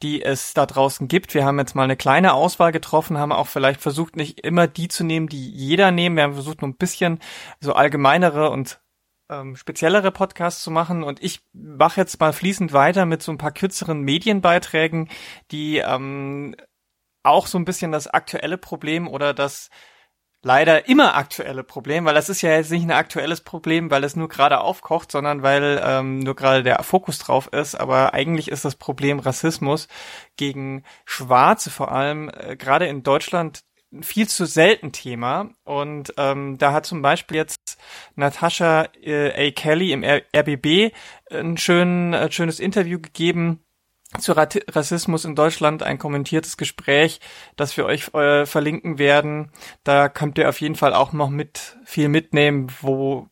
die 0.03 0.21
es 0.21 0.53
da 0.53 0.65
draußen 0.65 1.07
gibt. 1.07 1.33
Wir 1.33 1.45
haben 1.45 1.57
jetzt 1.57 1.75
mal 1.75 1.83
eine 1.83 1.97
kleine 1.97 2.33
Auswahl 2.33 2.71
getroffen, 2.71 3.17
haben 3.17 3.31
auch 3.31 3.47
vielleicht 3.47 3.81
versucht, 3.81 4.15
nicht 4.15 4.41
immer 4.41 4.67
die 4.67 4.87
zu 4.87 5.03
nehmen, 5.03 5.27
die 5.27 5.49
jeder 5.49 5.91
nehmen. 5.91 6.15
Wir 6.15 6.23
haben 6.23 6.33
versucht, 6.33 6.61
nur 6.61 6.69
ein 6.69 6.77
bisschen 6.77 7.19
so 7.59 7.73
allgemeinere 7.73 8.51
und 8.51 8.79
ähm, 9.29 9.55
speziellere 9.55 10.11
Podcasts 10.11 10.63
zu 10.63 10.71
machen. 10.71 11.03
Und 11.03 11.23
ich 11.23 11.41
mache 11.53 11.99
jetzt 11.99 12.19
mal 12.19 12.31
fließend 12.31 12.73
weiter 12.73 13.05
mit 13.05 13.23
so 13.23 13.31
ein 13.31 13.39
paar 13.39 13.51
kürzeren 13.51 14.01
Medienbeiträgen, 14.01 15.09
die 15.51 15.77
ähm, 15.77 16.55
auch 17.27 17.47
so 17.47 17.57
ein 17.57 17.65
bisschen 17.65 17.91
das 17.91 18.07
aktuelle 18.07 18.57
Problem 18.57 19.07
oder 19.07 19.33
das 19.33 19.69
leider 20.43 20.87
immer 20.87 21.15
aktuelle 21.15 21.63
Problem, 21.63 22.05
weil 22.05 22.13
das 22.13 22.29
ist 22.29 22.41
ja 22.41 22.51
jetzt 22.51 22.71
nicht 22.71 22.83
ein 22.83 22.91
aktuelles 22.91 23.41
Problem, 23.41 23.91
weil 23.91 24.03
es 24.03 24.15
nur 24.15 24.29
gerade 24.29 24.61
aufkocht, 24.61 25.11
sondern 25.11 25.43
weil 25.43 25.81
ähm, 25.83 26.19
nur 26.19 26.35
gerade 26.35 26.63
der 26.63 26.81
Fokus 26.83 27.19
drauf 27.19 27.47
ist. 27.51 27.75
Aber 27.75 28.13
eigentlich 28.13 28.49
ist 28.49 28.65
das 28.65 28.75
Problem 28.75 29.19
Rassismus 29.19 29.87
gegen 30.37 30.83
Schwarze 31.05 31.69
vor 31.69 31.91
allem 31.91 32.29
äh, 32.29 32.55
gerade 32.55 32.87
in 32.87 33.03
Deutschland 33.03 33.61
viel 34.01 34.27
zu 34.27 34.45
selten 34.45 34.91
Thema. 34.91 35.49
Und 35.63 36.13
ähm, 36.17 36.57
da 36.57 36.73
hat 36.73 36.85
zum 36.85 37.01
Beispiel 37.01 37.37
jetzt 37.37 37.77
Natascha 38.15 38.87
äh, 39.01 39.49
A. 39.49 39.51
Kelly 39.51 39.91
im 39.91 40.03
R 40.03 40.21
RBB 40.35 40.93
ein 41.31 41.57
schön, 41.57 42.13
äh, 42.13 42.31
schönes 42.31 42.59
Interview 42.59 42.99
gegeben 42.99 43.66
zu 44.19 44.33
Rassismus 44.33 45.25
in 45.25 45.35
Deutschland 45.35 45.83
ein 45.83 45.97
kommentiertes 45.97 46.57
Gespräch, 46.57 47.19
das 47.55 47.75
wir 47.77 47.85
euch 47.85 48.13
äh, 48.13 48.45
verlinken 48.45 48.97
werden. 48.97 49.51
Da 49.83 50.09
könnt 50.09 50.37
ihr 50.37 50.49
auf 50.49 50.61
jeden 50.61 50.75
Fall 50.75 50.93
auch 50.93 51.13
noch 51.13 51.29
mit 51.29 51.77
viel 51.85 52.09
mitnehmen, 52.09 52.67
wo 52.81 53.27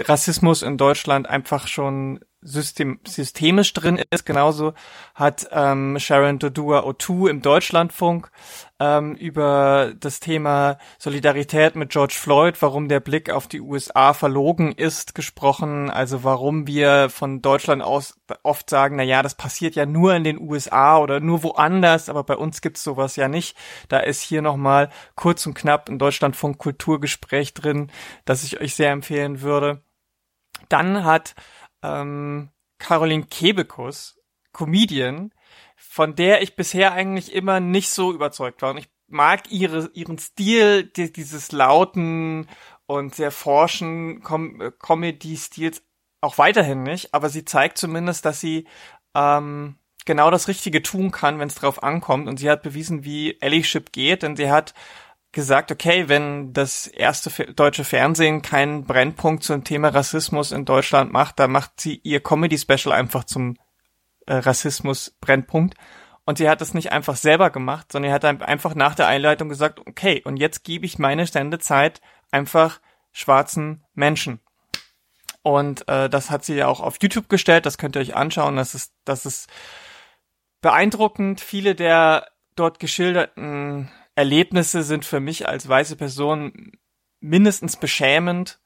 Rassismus 0.00 0.62
in 0.62 0.76
Deutschland 0.76 1.28
einfach 1.28 1.68
schon 1.68 2.20
system 2.44 3.00
systemisch 3.06 3.72
drin 3.72 4.00
ist. 4.10 4.24
Genauso 4.26 4.74
hat 5.14 5.48
ähm, 5.50 5.98
Sharon 5.98 6.38
Dodua 6.38 6.80
O2 6.80 7.30
im 7.30 7.42
Deutschlandfunk 7.42 8.30
ähm, 8.78 9.14
über 9.14 9.92
das 9.98 10.20
Thema 10.20 10.78
Solidarität 10.98 11.74
mit 11.74 11.90
George 11.90 12.14
Floyd, 12.16 12.60
warum 12.60 12.88
der 12.88 13.00
Blick 13.00 13.30
auf 13.30 13.48
die 13.48 13.60
USA 13.60 14.12
verlogen 14.12 14.72
ist, 14.72 15.14
gesprochen. 15.14 15.90
Also 15.90 16.22
warum 16.22 16.66
wir 16.66 17.08
von 17.08 17.40
Deutschland 17.40 17.82
aus 17.82 18.20
oft 18.42 18.68
sagen, 18.68 18.96
na 18.96 19.02
ja, 19.02 19.22
das 19.22 19.34
passiert 19.34 19.74
ja 19.74 19.86
nur 19.86 20.14
in 20.14 20.24
den 20.24 20.40
USA 20.40 20.98
oder 20.98 21.20
nur 21.20 21.42
woanders, 21.42 22.08
aber 22.08 22.24
bei 22.24 22.36
uns 22.36 22.60
gibt's 22.60 22.84
sowas 22.84 23.16
ja 23.16 23.28
nicht. 23.28 23.56
Da 23.88 23.98
ist 23.98 24.20
hier 24.20 24.42
nochmal 24.42 24.90
kurz 25.14 25.46
und 25.46 25.54
knapp 25.54 25.88
ein 25.88 25.98
Deutschlandfunk 25.98 26.58
Kulturgespräch 26.58 27.54
drin, 27.54 27.90
das 28.24 28.44
ich 28.44 28.60
euch 28.60 28.74
sehr 28.74 28.90
empfehlen 28.90 29.40
würde. 29.40 29.82
Dann 30.68 31.04
hat 31.04 31.34
ähm, 31.84 32.50
Caroline 32.78 33.26
Kebekus, 33.26 34.18
Comedian, 34.52 35.32
von 35.76 36.16
der 36.16 36.42
ich 36.42 36.56
bisher 36.56 36.92
eigentlich 36.92 37.32
immer 37.32 37.60
nicht 37.60 37.90
so 37.90 38.12
überzeugt 38.12 38.62
war. 38.62 38.70
Und 38.70 38.78
ich 38.78 38.88
mag 39.06 39.50
ihre, 39.50 39.90
ihren 39.94 40.18
Stil, 40.18 40.84
die, 40.84 41.12
dieses 41.12 41.52
lauten 41.52 42.48
und 42.86 43.14
sehr 43.14 43.30
forschen 43.30 44.22
Com 44.22 44.60
äh, 44.60 44.72
Comedy-Stils 44.72 45.82
auch 46.20 46.38
weiterhin 46.38 46.82
nicht, 46.82 47.12
aber 47.12 47.28
sie 47.28 47.44
zeigt 47.44 47.76
zumindest, 47.76 48.24
dass 48.24 48.40
sie 48.40 48.66
ähm, 49.14 49.76
genau 50.06 50.30
das 50.30 50.48
Richtige 50.48 50.82
tun 50.82 51.10
kann, 51.10 51.38
wenn 51.38 51.48
es 51.48 51.54
drauf 51.54 51.82
ankommt. 51.82 52.28
Und 52.28 52.38
sie 52.38 52.50
hat 52.50 52.62
bewiesen, 52.62 53.04
wie 53.04 53.38
Allyship 53.42 53.92
geht, 53.92 54.22
denn 54.22 54.34
sie 54.36 54.50
hat 54.50 54.74
gesagt, 55.34 55.70
okay, 55.70 56.08
wenn 56.08 56.52
das 56.52 56.86
erste 56.86 57.52
deutsche 57.52 57.84
Fernsehen 57.84 58.42
keinen 58.42 58.84
Brennpunkt 58.84 59.42
zum 59.42 59.64
Thema 59.64 59.88
Rassismus 59.88 60.52
in 60.52 60.64
Deutschland 60.64 61.12
macht, 61.12 61.38
dann 61.38 61.52
macht 61.52 61.80
sie 61.80 62.00
ihr 62.02 62.22
Comedy-Special 62.22 62.92
einfach 62.92 63.24
zum 63.24 63.56
äh, 64.26 64.34
Rassismus-Brennpunkt. 64.34 65.74
Und 66.24 66.38
sie 66.38 66.48
hat 66.48 66.60
das 66.60 66.72
nicht 66.72 66.92
einfach 66.92 67.16
selber 67.16 67.50
gemacht, 67.50 67.92
sondern 67.92 68.10
sie 68.10 68.14
hat 68.14 68.24
einfach 68.24 68.74
nach 68.74 68.94
der 68.94 69.08
Einleitung 69.08 69.50
gesagt, 69.50 69.80
okay, 69.80 70.22
und 70.24 70.38
jetzt 70.38 70.64
gebe 70.64 70.86
ich 70.86 70.98
meine 70.98 71.26
Stände-Zeit 71.26 72.00
einfach 72.30 72.80
schwarzen 73.12 73.84
Menschen. 73.92 74.40
Und 75.42 75.86
äh, 75.88 76.08
das 76.08 76.30
hat 76.30 76.44
sie 76.44 76.54
ja 76.54 76.68
auch 76.68 76.80
auf 76.80 76.96
YouTube 77.02 77.28
gestellt, 77.28 77.66
das 77.66 77.76
könnt 77.76 77.96
ihr 77.96 78.00
euch 78.00 78.16
anschauen, 78.16 78.56
das 78.56 78.74
ist, 78.74 78.94
das 79.04 79.26
ist 79.26 79.50
beeindruckend. 80.62 81.42
Viele 81.42 81.74
der 81.74 82.26
dort 82.56 82.78
geschilderten 82.78 83.90
Erlebnisse 84.14 84.82
sind 84.82 85.04
für 85.04 85.20
mich 85.20 85.48
als 85.48 85.68
weiße 85.68 85.96
Person 85.96 86.72
mindestens 87.20 87.76
beschämend, 87.76 88.60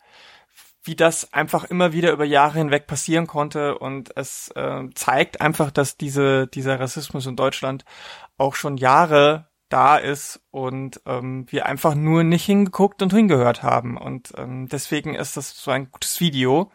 wie 0.82 0.96
das 0.96 1.32
einfach 1.32 1.64
immer 1.64 1.92
wieder 1.92 2.12
über 2.12 2.24
Jahre 2.24 2.58
hinweg 2.58 2.86
passieren 2.86 3.26
konnte. 3.26 3.78
Und 3.78 4.16
es 4.16 4.48
äh, 4.54 4.84
zeigt 4.94 5.40
einfach, 5.40 5.70
dass 5.70 5.96
diese 5.96 6.46
dieser 6.46 6.80
Rassismus 6.80 7.26
in 7.26 7.36
Deutschland 7.36 7.84
auch 8.36 8.54
schon 8.54 8.76
Jahre 8.76 9.48
da 9.68 9.96
ist 9.98 10.40
und 10.50 11.00
ähm, 11.06 11.46
wir 11.50 11.66
einfach 11.66 11.94
nur 11.94 12.24
nicht 12.24 12.44
hingeguckt 12.44 13.02
und 13.02 13.12
hingehört 13.12 13.62
haben. 13.62 13.96
Und 13.96 14.32
ähm, 14.36 14.68
deswegen 14.68 15.14
ist 15.14 15.36
das 15.36 15.56
so 15.62 15.70
ein 15.70 15.90
gutes 15.90 16.20
Video. 16.20 16.70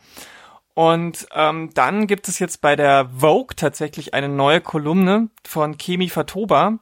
Und 0.76 1.28
ähm, 1.34 1.70
dann 1.74 2.08
gibt 2.08 2.28
es 2.28 2.40
jetzt 2.40 2.62
bei 2.62 2.76
der 2.76 3.10
Vogue 3.10 3.56
tatsächlich 3.56 4.14
eine 4.14 4.30
neue 4.30 4.62
Kolumne 4.62 5.30
von 5.44 5.78
Kemi 5.78 6.10
Fatoba, 6.10 6.80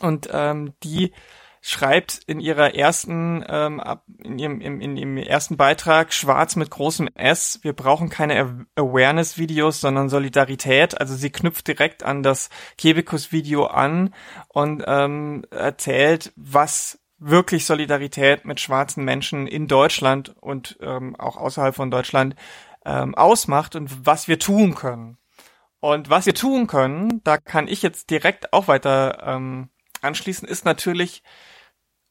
und 0.00 0.28
ähm, 0.32 0.74
die 0.82 1.12
schreibt 1.62 2.20
in 2.26 2.40
ihrer 2.40 2.74
ersten, 2.74 3.44
ähm, 3.46 3.82
in, 4.22 4.38
ihrem, 4.38 4.60
in, 4.60 4.80
in 4.80 4.96
ihrem 4.96 5.16
ersten 5.18 5.56
Beitrag 5.56 6.12
schwarz 6.12 6.56
mit 6.56 6.70
großem 6.70 7.08
S, 7.14 7.60
wir 7.62 7.74
brauchen 7.74 8.08
keine 8.08 8.66
Awareness-Videos, 8.76 9.80
sondern 9.80 10.08
Solidarität. 10.08 10.98
Also 10.98 11.14
sie 11.14 11.30
knüpft 11.30 11.68
direkt 11.68 12.02
an 12.02 12.22
das 12.22 12.48
Kebekus-Video 12.78 13.66
an 13.66 14.14
und 14.48 14.82
ähm, 14.86 15.44
erzählt, 15.50 16.32
was 16.36 16.98
wirklich 17.18 17.66
Solidarität 17.66 18.46
mit 18.46 18.60
schwarzen 18.60 19.04
Menschen 19.04 19.46
in 19.46 19.68
Deutschland 19.68 20.34
und 20.40 20.78
ähm, 20.80 21.14
auch 21.16 21.36
außerhalb 21.36 21.74
von 21.74 21.90
Deutschland 21.90 22.34
ähm, 22.86 23.14
ausmacht 23.14 23.76
und 23.76 24.06
was 24.06 24.26
wir 24.26 24.38
tun 24.38 24.74
können. 24.74 25.18
Und 25.80 26.10
was 26.10 26.26
wir 26.26 26.34
tun 26.34 26.66
können, 26.66 27.22
da 27.24 27.36
kann 27.38 27.68
ich 27.68 27.82
jetzt 27.82 28.10
direkt 28.10 28.52
auch 28.52 28.68
weiter 28.68 29.22
ähm, 29.26 29.68
anschließen, 30.02 30.48
ist 30.48 30.64
natürlich 30.64 31.22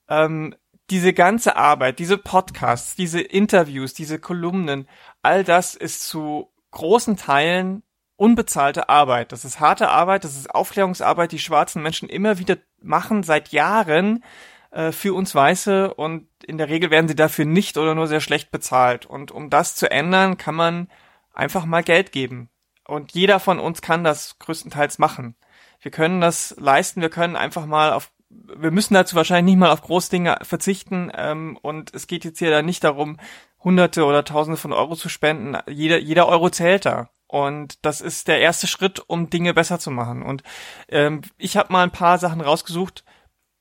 ähm, 0.07 0.55
diese 0.89 1.13
ganze 1.13 1.55
Arbeit, 1.55 1.99
diese 1.99 2.17
Podcasts, 2.17 2.95
diese 2.95 3.21
Interviews, 3.21 3.93
diese 3.93 4.19
Kolumnen, 4.19 4.87
all 5.21 5.43
das 5.43 5.75
ist 5.75 6.07
zu 6.07 6.51
großen 6.71 7.17
Teilen 7.17 7.83
unbezahlte 8.15 8.89
Arbeit. 8.89 9.31
Das 9.31 9.45
ist 9.45 9.59
harte 9.59 9.89
Arbeit, 9.89 10.23
das 10.23 10.35
ist 10.35 10.53
Aufklärungsarbeit, 10.53 11.31
die 11.31 11.39
schwarzen 11.39 11.81
Menschen 11.81 12.09
immer 12.09 12.37
wieder 12.37 12.57
machen 12.81 13.23
seit 13.23 13.49
Jahren 13.49 14.23
äh, 14.71 14.91
für 14.91 15.13
uns 15.13 15.33
Weiße 15.33 15.93
und 15.93 16.27
in 16.45 16.57
der 16.57 16.69
Regel 16.69 16.89
werden 16.91 17.07
sie 17.07 17.15
dafür 17.15 17.45
nicht 17.45 17.77
oder 17.77 17.95
nur 17.95 18.07
sehr 18.07 18.21
schlecht 18.21 18.51
bezahlt. 18.51 19.05
Und 19.05 19.31
um 19.31 19.49
das 19.49 19.75
zu 19.75 19.89
ändern, 19.89 20.37
kann 20.37 20.55
man 20.55 20.89
einfach 21.33 21.65
mal 21.65 21.83
Geld 21.83 22.11
geben. 22.11 22.49
Und 22.85 23.13
jeder 23.13 23.39
von 23.39 23.59
uns 23.59 23.81
kann 23.81 24.03
das 24.03 24.37
größtenteils 24.39 24.97
machen 24.99 25.35
wir 25.81 25.91
können 25.91 26.21
das 26.21 26.55
leisten, 26.57 27.01
wir 27.01 27.09
können 27.09 27.35
einfach 27.35 27.65
mal 27.65 27.93
auf 27.93 28.11
wir 28.31 28.69
müssen 28.69 28.93
dazu 28.93 29.15
wahrscheinlich 29.15 29.53
nicht 29.53 29.59
mal 29.59 29.71
auf 29.71 29.81
Großdinge 29.81 30.37
verzichten 30.43 31.11
ähm, 31.15 31.57
und 31.63 31.95
es 31.95 32.05
geht 32.05 32.23
jetzt 32.25 32.37
hier 32.37 32.51
dann 32.51 32.65
nicht 32.65 32.83
darum, 32.83 33.17
Hunderte 33.63 34.05
oder 34.05 34.23
Tausende 34.23 34.57
von 34.57 34.71
Euro 34.71 34.95
zu 34.95 35.09
spenden. 35.09 35.57
Jeder, 35.67 35.97
jeder 35.99 36.27
Euro 36.27 36.49
zählt 36.49 36.85
da. 36.85 37.09
Und 37.27 37.85
das 37.85 38.01
ist 38.01 38.27
der 38.27 38.39
erste 38.39 38.67
Schritt, 38.67 39.03
um 39.07 39.29
Dinge 39.29 39.53
besser 39.53 39.79
zu 39.79 39.91
machen. 39.91 40.23
Und 40.23 40.43
ähm, 40.87 41.21
ich 41.37 41.57
habe 41.57 41.71
mal 41.71 41.83
ein 41.83 41.91
paar 41.91 42.17
Sachen 42.17 42.41
rausgesucht, 42.41 43.03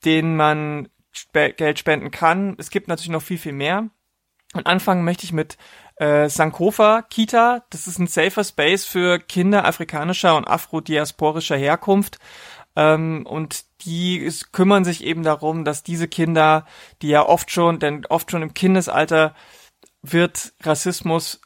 denen 0.04 0.36
man 0.36 0.88
Geld 1.32 1.78
spenden 1.78 2.10
kann. 2.10 2.54
Es 2.58 2.70
gibt 2.70 2.88
natürlich 2.88 3.10
noch 3.10 3.22
viel, 3.22 3.38
viel 3.38 3.52
mehr. 3.52 3.90
Und 4.54 4.66
anfangen 4.66 5.04
möchte 5.04 5.24
ich 5.24 5.32
mit 5.32 5.58
äh, 5.96 6.28
Sankofa 6.28 7.02
Kita. 7.02 7.64
Das 7.70 7.86
ist 7.86 7.98
ein 7.98 8.06
safer 8.06 8.44
Space 8.44 8.84
für 8.84 9.18
Kinder 9.18 9.64
afrikanischer 9.64 10.36
und 10.36 10.48
afrodiasporischer 10.48 11.56
Herkunft. 11.56 12.18
Ähm, 12.76 13.26
und 13.26 13.64
die 13.82 14.18
ist, 14.18 14.52
kümmern 14.52 14.84
sich 14.84 15.04
eben 15.04 15.22
darum, 15.22 15.64
dass 15.64 15.82
diese 15.82 16.08
Kinder, 16.08 16.66
die 17.02 17.08
ja 17.08 17.26
oft 17.26 17.50
schon, 17.50 17.78
denn 17.78 18.06
oft 18.06 18.30
schon 18.30 18.42
im 18.42 18.54
Kindesalter 18.54 19.34
wird 20.02 20.52
Rassismus 20.62 21.40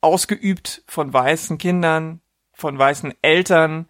ausgeübt 0.00 0.82
von 0.86 1.12
weißen 1.12 1.58
Kindern, 1.58 2.20
von 2.52 2.78
weißen 2.78 3.14
Eltern 3.22 3.88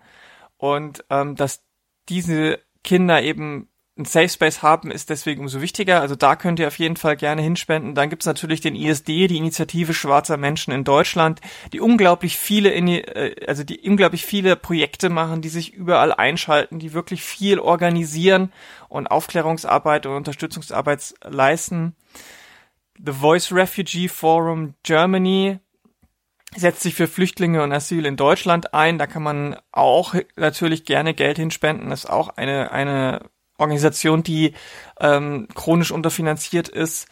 und 0.56 1.04
ähm, 1.10 1.36
dass 1.36 1.62
diese 2.08 2.60
Kinder 2.84 3.22
eben 3.22 3.68
ein 3.98 4.04
Safe 4.04 4.28
Space 4.28 4.60
haben, 4.62 4.90
ist 4.90 5.08
deswegen 5.08 5.40
umso 5.40 5.62
wichtiger. 5.62 6.02
Also 6.02 6.16
da 6.16 6.36
könnt 6.36 6.58
ihr 6.58 6.66
auf 6.66 6.78
jeden 6.78 6.96
Fall 6.96 7.16
gerne 7.16 7.40
hinspenden. 7.40 7.94
Dann 7.94 8.10
gibt's 8.10 8.26
natürlich 8.26 8.60
den 8.60 8.76
ISD, 8.76 9.06
die 9.06 9.38
Initiative 9.38 9.94
Schwarzer 9.94 10.36
Menschen 10.36 10.72
in 10.72 10.84
Deutschland, 10.84 11.40
die 11.72 11.80
unglaublich 11.80 12.36
viele, 12.36 12.74
äh, 12.74 13.46
also 13.46 13.64
die 13.64 13.88
unglaublich 13.88 14.26
viele 14.26 14.54
Projekte 14.56 15.08
machen, 15.08 15.40
die 15.40 15.48
sich 15.48 15.72
überall 15.72 16.12
einschalten, 16.12 16.78
die 16.78 16.92
wirklich 16.92 17.22
viel 17.22 17.58
organisieren 17.58 18.52
und 18.88 19.06
Aufklärungsarbeit 19.06 20.04
und 20.04 20.14
Unterstützungsarbeit 20.14 21.14
leisten. 21.22 21.96
The 22.98 23.12
Voice 23.12 23.50
Refugee 23.50 24.08
Forum 24.08 24.74
Germany 24.82 25.58
setzt 26.54 26.82
sich 26.82 26.94
für 26.94 27.08
Flüchtlinge 27.08 27.62
und 27.62 27.72
Asyl 27.72 28.04
in 28.04 28.16
Deutschland 28.16 28.74
ein. 28.74 28.98
Da 28.98 29.06
kann 29.06 29.22
man 29.22 29.56
auch 29.72 30.14
natürlich 30.36 30.84
gerne 30.84 31.14
Geld 31.14 31.38
hinspenden. 31.38 31.90
Das 31.90 32.04
ist 32.04 32.10
auch 32.10 32.28
eine, 32.28 32.72
eine 32.72 33.30
Organisation, 33.58 34.22
die 34.22 34.54
ähm, 35.00 35.48
chronisch 35.54 35.90
unterfinanziert 35.90 36.68
ist. 36.68 37.08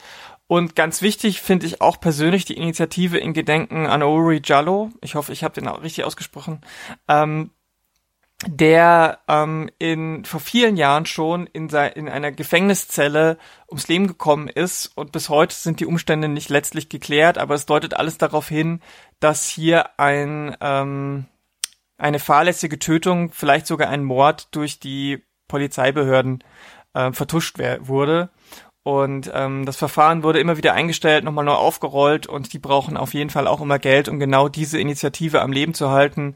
Und 0.47 0.77
ganz 0.77 1.01
wichtig 1.01 1.41
finde 1.41 1.67
ich 1.67 1.81
auch 1.81 1.99
persönlich 2.01 2.45
die 2.45 2.57
Initiative 2.57 3.19
in 3.19 3.33
Gedenken 3.33 3.87
an 3.87 4.03
Uri 4.03 4.43
Jallo. 4.45 4.91
Ich 5.01 5.15
hoffe, 5.15 5.33
ich 5.33 5.43
habe 5.43 5.55
den 5.55 5.69
auch 5.69 5.83
richtig 5.83 6.05
ausgesprochen. 6.05 6.61
Ähm, 7.09 7.51
der 8.47 9.21
ähm, 9.29 9.71
in 9.79 10.25
vor 10.25 10.41
vielen 10.41 10.77
Jahren 10.77 11.07
schon 11.07 11.47
in, 11.47 11.69
in 11.69 12.09
einer 12.09 12.33
Gefängniszelle 12.33 13.39
ums 13.69 13.89
Leben 13.89 14.07
gekommen 14.07 14.49
ist 14.49 14.89
und 14.97 15.13
bis 15.13 15.29
heute 15.29 15.55
sind 15.55 15.81
die 15.81 15.87
Umstände 15.87 16.29
nicht 16.29 16.51
letztlich 16.51 16.89
geklärt, 16.89 17.39
aber 17.39 17.55
es 17.55 17.65
deutet 17.65 17.95
alles 17.95 18.19
darauf 18.19 18.49
hin, 18.49 18.81
dass 19.21 19.49
hier 19.49 19.99
ein 19.99 20.57
ähm, 20.61 21.27
eine 21.97 22.19
fahrlässige 22.19 22.79
Tötung, 22.79 23.31
vielleicht 23.33 23.67
sogar 23.67 23.89
ein 23.89 24.05
Mord 24.05 24.49
durch 24.55 24.81
die 24.81 25.23
Polizeibehörden 25.55 26.43
äh, 26.95 27.13
vertuscht 27.13 27.61
wurde. 27.61 28.29
Und 28.83 29.31
ähm, 29.33 29.65
das 29.65 29.77
Verfahren 29.77 30.25
wurde 30.25 30.41
immer 30.41 30.57
wieder 30.57 30.75
eingestellt, 30.75 31.23
nochmal 31.23 31.45
neu 31.45 31.53
aufgerollt 31.53 32.27
und 32.27 32.53
die 32.53 32.59
brauchen 32.59 32.97
auf 32.97 33.15
jeden 33.15 33.31
Fall 33.31 33.47
auch 33.47 33.61
immer 33.61 33.79
Geld, 33.79 34.09
um 34.09 34.19
genau 34.19 34.49
diese 34.49 34.81
Initiative 34.81 35.43
am 35.43 35.53
Leben 35.53 35.75
zu 35.75 35.91
halten 35.91 36.35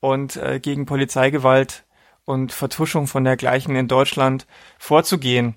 und 0.00 0.34
äh, 0.34 0.58
gegen 0.58 0.84
Polizeigewalt 0.84 1.84
und 2.24 2.50
Vertuschung 2.50 3.06
von 3.06 3.22
dergleichen 3.22 3.76
in 3.76 3.86
Deutschland 3.86 4.48
vorzugehen. 4.78 5.54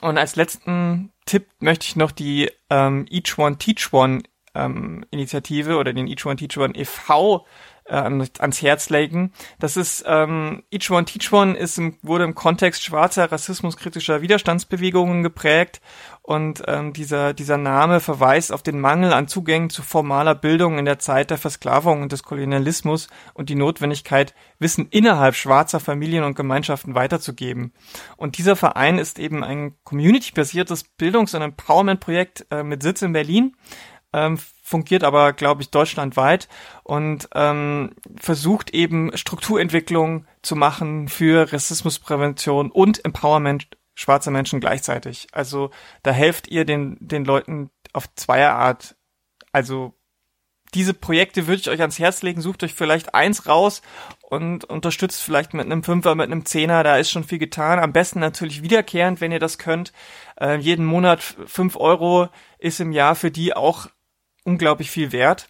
Und 0.00 0.16
als 0.16 0.36
letzten 0.36 1.10
Tipp 1.24 1.48
möchte 1.58 1.86
ich 1.86 1.96
noch 1.96 2.12
die 2.12 2.48
ähm, 2.70 3.04
Each 3.10 3.36
One 3.36 3.58
Teach 3.58 3.92
One 3.92 4.22
ähm, 4.54 5.04
Initiative 5.10 5.76
oder 5.76 5.92
den 5.92 6.06
Each 6.06 6.24
One 6.24 6.36
Teach 6.36 6.56
One 6.56 6.72
e.V 6.76 7.44
äh, 7.88 7.94
ans 7.94 8.62
Herz 8.62 8.90
legen. 8.90 9.32
Das 9.58 9.76
ist 9.76 10.04
ähm, 10.06 10.62
Each 10.70 10.90
One 10.90 11.04
Teach 11.04 11.32
One 11.32 11.56
ist 11.56 11.78
im, 11.78 11.96
wurde 12.02 12.24
im 12.24 12.34
Kontext 12.34 12.84
schwarzer 12.84 13.30
rassismuskritischer 13.30 14.22
Widerstandsbewegungen 14.22 15.22
geprägt 15.22 15.80
und 16.22 16.62
ähm, 16.66 16.92
dieser 16.92 17.34
dieser 17.34 17.56
Name 17.56 18.00
verweist 18.00 18.52
auf 18.52 18.62
den 18.62 18.80
Mangel 18.80 19.12
an 19.12 19.28
Zugängen 19.28 19.70
zu 19.70 19.82
formaler 19.82 20.34
Bildung 20.34 20.78
in 20.78 20.84
der 20.84 20.98
Zeit 20.98 21.30
der 21.30 21.38
Versklavung 21.38 22.02
und 22.02 22.12
des 22.12 22.22
Kolonialismus 22.22 23.08
und 23.34 23.48
die 23.48 23.54
Notwendigkeit 23.54 24.34
Wissen 24.58 24.88
innerhalb 24.90 25.34
schwarzer 25.34 25.80
Familien 25.80 26.24
und 26.24 26.34
Gemeinschaften 26.34 26.94
weiterzugeben. 26.94 27.72
Und 28.16 28.38
dieser 28.38 28.56
Verein 28.56 28.98
ist 28.98 29.18
eben 29.18 29.44
ein 29.44 29.74
community-basiertes 29.84 30.84
Bildungs- 30.84 31.34
und 31.34 31.42
Empowerment-Projekt 31.42 32.46
äh, 32.50 32.62
mit 32.62 32.82
Sitz 32.82 33.02
in 33.02 33.12
Berlin 33.12 33.54
ähm, 34.12 34.38
fungiert 34.62 35.04
aber, 35.04 35.32
glaube 35.32 35.62
ich, 35.62 35.70
deutschlandweit 35.70 36.48
und 36.82 37.28
ähm, 37.34 37.94
versucht 38.18 38.70
eben 38.70 39.16
Strukturentwicklung 39.16 40.26
zu 40.42 40.56
machen 40.56 41.08
für 41.08 41.52
Rassismusprävention 41.52 42.70
und 42.70 43.04
Empowerment 43.04 43.68
schwarzer 43.94 44.30
Menschen 44.30 44.60
gleichzeitig. 44.60 45.26
Also 45.32 45.70
da 46.02 46.12
helft 46.12 46.48
ihr 46.48 46.64
den, 46.64 46.96
den 47.00 47.24
Leuten 47.24 47.70
auf 47.92 48.12
zweier 48.14 48.52
Art. 48.54 48.96
Also 49.52 49.94
diese 50.74 50.94
Projekte 50.94 51.46
würde 51.46 51.60
ich 51.60 51.70
euch 51.70 51.80
ans 51.80 51.98
Herz 51.98 52.22
legen. 52.22 52.42
Sucht 52.42 52.62
euch 52.62 52.74
vielleicht 52.74 53.14
eins 53.14 53.46
raus 53.46 53.82
und 54.20 54.64
unterstützt 54.64 55.22
vielleicht 55.22 55.54
mit 55.54 55.64
einem 55.64 55.82
Fünfer, 55.82 56.14
mit 56.14 56.26
einem 56.26 56.44
Zehner. 56.44 56.82
Da 56.84 56.98
ist 56.98 57.10
schon 57.10 57.24
viel 57.24 57.38
getan. 57.38 57.78
Am 57.78 57.92
besten 57.92 58.20
natürlich 58.20 58.62
wiederkehrend, 58.62 59.20
wenn 59.20 59.32
ihr 59.32 59.38
das 59.38 59.58
könnt. 59.58 59.92
Äh, 60.38 60.56
jeden 60.58 60.84
Monat 60.84 61.22
fünf 61.22 61.76
Euro 61.76 62.28
ist 62.58 62.80
im 62.80 62.92
Jahr 62.92 63.14
für 63.14 63.30
die 63.30 63.54
auch 63.54 63.88
unglaublich 64.46 64.90
viel 64.90 65.12
wert. 65.12 65.48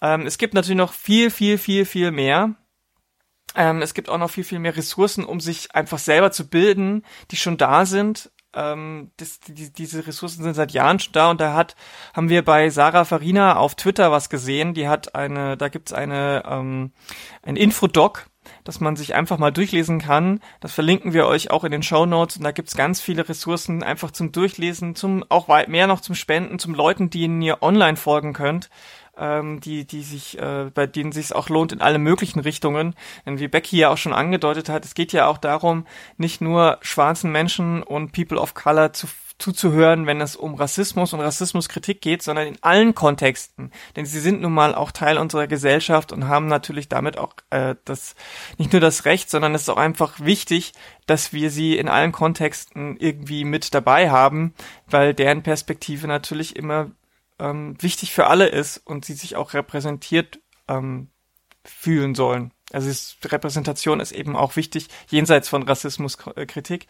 Ähm, 0.00 0.26
es 0.26 0.38
gibt 0.38 0.54
natürlich 0.54 0.76
noch 0.78 0.92
viel, 0.92 1.30
viel, 1.30 1.58
viel, 1.58 1.84
viel 1.84 2.10
mehr. 2.10 2.54
Ähm, 3.54 3.82
es 3.82 3.94
gibt 3.94 4.08
auch 4.08 4.18
noch 4.18 4.30
viel, 4.30 4.44
viel 4.44 4.58
mehr 4.58 4.76
Ressourcen, 4.76 5.24
um 5.24 5.40
sich 5.40 5.74
einfach 5.74 5.98
selber 5.98 6.30
zu 6.30 6.48
bilden, 6.48 7.04
die 7.30 7.36
schon 7.36 7.56
da 7.56 7.86
sind. 7.86 8.30
Ähm, 8.54 9.10
das, 9.16 9.40
die, 9.40 9.72
diese 9.72 10.06
Ressourcen 10.06 10.42
sind 10.42 10.54
seit 10.54 10.72
Jahren 10.72 11.00
schon 11.00 11.12
da 11.12 11.30
und 11.30 11.40
da 11.40 11.54
hat 11.54 11.74
haben 12.14 12.28
wir 12.28 12.44
bei 12.44 12.70
Sarah 12.70 13.04
Farina 13.04 13.56
auf 13.56 13.74
Twitter 13.74 14.12
was 14.12 14.30
gesehen. 14.30 14.74
Die 14.74 14.88
hat 14.88 15.14
eine, 15.14 15.56
da 15.56 15.68
gibt's 15.68 15.92
eine 15.92 16.44
ähm, 16.46 16.92
ein 17.42 17.56
Infodoc, 17.56 18.27
dass 18.68 18.80
man 18.80 18.96
sich 18.96 19.14
einfach 19.14 19.38
mal 19.38 19.50
durchlesen 19.50 19.98
kann. 19.98 20.40
Das 20.60 20.74
verlinken 20.74 21.14
wir 21.14 21.26
euch 21.26 21.50
auch 21.50 21.64
in 21.64 21.72
den 21.72 21.82
Show 21.82 22.04
Notes 22.04 22.36
und 22.36 22.44
da 22.44 22.50
gibt's 22.50 22.76
ganz 22.76 23.00
viele 23.00 23.26
Ressourcen 23.26 23.82
einfach 23.82 24.10
zum 24.10 24.30
Durchlesen, 24.30 24.94
zum 24.94 25.24
auch 25.30 25.48
mehr 25.68 25.86
noch 25.86 26.02
zum 26.02 26.14
Spenden, 26.14 26.58
zum 26.58 26.74
Leuten, 26.74 27.08
denen 27.08 27.40
ihr 27.40 27.62
online 27.62 27.96
folgen 27.96 28.34
könnt, 28.34 28.68
ähm, 29.16 29.60
die 29.60 29.86
die 29.86 30.02
sich 30.02 30.38
äh, 30.38 30.70
bei 30.74 30.86
denen 30.86 31.12
sich 31.12 31.34
auch 31.34 31.48
lohnt 31.48 31.72
in 31.72 31.80
alle 31.80 31.98
möglichen 31.98 32.40
Richtungen. 32.40 32.94
Denn 33.24 33.38
wie 33.38 33.48
Becky 33.48 33.78
ja 33.78 33.88
auch 33.88 33.96
schon 33.96 34.12
angedeutet 34.12 34.68
hat, 34.68 34.84
es 34.84 34.92
geht 34.92 35.14
ja 35.14 35.28
auch 35.28 35.38
darum, 35.38 35.86
nicht 36.18 36.42
nur 36.42 36.76
schwarzen 36.82 37.32
Menschen 37.32 37.82
und 37.82 38.12
People 38.12 38.38
of 38.38 38.52
Color 38.52 38.92
zu 38.92 39.06
zuzuhören, 39.38 40.06
wenn 40.06 40.20
es 40.20 40.34
um 40.34 40.54
Rassismus 40.54 41.12
und 41.12 41.20
Rassismuskritik 41.20 42.00
geht, 42.00 42.22
sondern 42.22 42.48
in 42.48 42.62
allen 42.62 42.94
Kontexten. 42.94 43.70
Denn 43.94 44.04
sie 44.04 44.18
sind 44.18 44.40
nun 44.40 44.52
mal 44.52 44.74
auch 44.74 44.90
Teil 44.90 45.16
unserer 45.16 45.46
Gesellschaft 45.46 46.12
und 46.12 46.26
haben 46.26 46.48
natürlich 46.48 46.88
damit 46.88 47.18
auch 47.18 47.34
äh, 47.50 47.76
das 47.84 48.16
nicht 48.58 48.72
nur 48.72 48.80
das 48.80 49.04
Recht, 49.04 49.30
sondern 49.30 49.54
es 49.54 49.62
ist 49.62 49.68
auch 49.68 49.76
einfach 49.76 50.18
wichtig, 50.20 50.72
dass 51.06 51.32
wir 51.32 51.50
sie 51.50 51.76
in 51.76 51.88
allen 51.88 52.12
Kontexten 52.12 52.96
irgendwie 52.98 53.44
mit 53.44 53.74
dabei 53.74 54.10
haben, 54.10 54.54
weil 54.86 55.14
deren 55.14 55.42
Perspektive 55.42 56.08
natürlich 56.08 56.56
immer 56.56 56.90
ähm, 57.38 57.76
wichtig 57.80 58.12
für 58.12 58.26
alle 58.26 58.48
ist 58.48 58.78
und 58.78 59.04
sie 59.04 59.14
sich 59.14 59.36
auch 59.36 59.54
repräsentiert 59.54 60.40
ähm, 60.66 61.10
fühlen 61.64 62.14
sollen. 62.14 62.52
Also 62.70 62.90
ist, 62.90 63.16
Repräsentation 63.24 63.98
ist 63.98 64.12
eben 64.12 64.36
auch 64.36 64.56
wichtig, 64.56 64.88
jenseits 65.08 65.48
von 65.48 65.62
Rassismuskritik. 65.62 66.86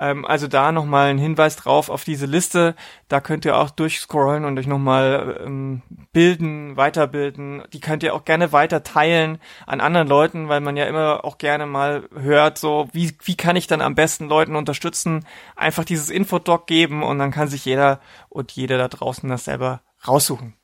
Ähm, 0.00 0.24
also 0.24 0.48
da 0.48 0.72
nochmal 0.72 1.10
ein 1.10 1.18
Hinweis 1.18 1.56
drauf 1.56 1.90
auf 1.90 2.04
diese 2.04 2.24
Liste. 2.24 2.74
Da 3.08 3.20
könnt 3.20 3.44
ihr 3.44 3.58
auch 3.58 3.68
durchscrollen 3.68 4.46
und 4.46 4.58
euch 4.58 4.66
nochmal 4.66 5.38
ähm, 5.44 5.82
bilden, 6.12 6.78
weiterbilden. 6.78 7.62
Die 7.74 7.80
könnt 7.80 8.02
ihr 8.02 8.14
auch 8.14 8.24
gerne 8.24 8.52
weiter 8.52 8.82
teilen 8.82 9.38
an 9.66 9.82
anderen 9.82 10.08
Leuten, 10.08 10.48
weil 10.48 10.60
man 10.60 10.78
ja 10.78 10.86
immer 10.86 11.24
auch 11.24 11.36
gerne 11.36 11.66
mal 11.66 12.08
hört, 12.14 12.56
so 12.56 12.88
wie, 12.92 13.12
wie 13.22 13.36
kann 13.36 13.56
ich 13.56 13.66
dann 13.66 13.82
am 13.82 13.94
besten 13.94 14.28
Leuten 14.28 14.56
unterstützen? 14.56 15.26
Einfach 15.56 15.84
dieses 15.84 16.08
Infodoc 16.08 16.66
geben 16.66 17.02
und 17.02 17.18
dann 17.18 17.32
kann 17.32 17.48
sich 17.48 17.66
jeder 17.66 18.00
und 18.30 18.52
jede 18.52 18.78
da 18.78 18.88
draußen 18.88 19.28
das 19.28 19.44
selber 19.44 19.82
raussuchen. 20.06 20.57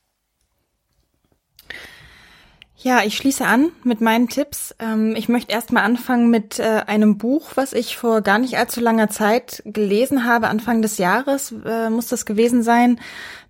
Ja, 2.84 3.02
ich 3.02 3.16
schließe 3.16 3.46
an 3.46 3.72
mit 3.82 4.02
meinen 4.02 4.28
Tipps. 4.28 4.74
Ähm, 4.78 5.16
ich 5.16 5.30
möchte 5.30 5.52
erstmal 5.52 5.84
anfangen 5.84 6.28
mit 6.28 6.58
äh, 6.58 6.82
einem 6.86 7.16
Buch, 7.16 7.52
was 7.54 7.72
ich 7.72 7.96
vor 7.96 8.20
gar 8.20 8.38
nicht 8.38 8.58
allzu 8.58 8.82
langer 8.82 9.08
Zeit 9.08 9.62
gelesen 9.64 10.26
habe. 10.26 10.48
Anfang 10.48 10.82
des 10.82 10.98
Jahres 10.98 11.54
äh, 11.64 11.88
muss 11.88 12.08
das 12.08 12.26
gewesen 12.26 12.62
sein. 12.62 13.00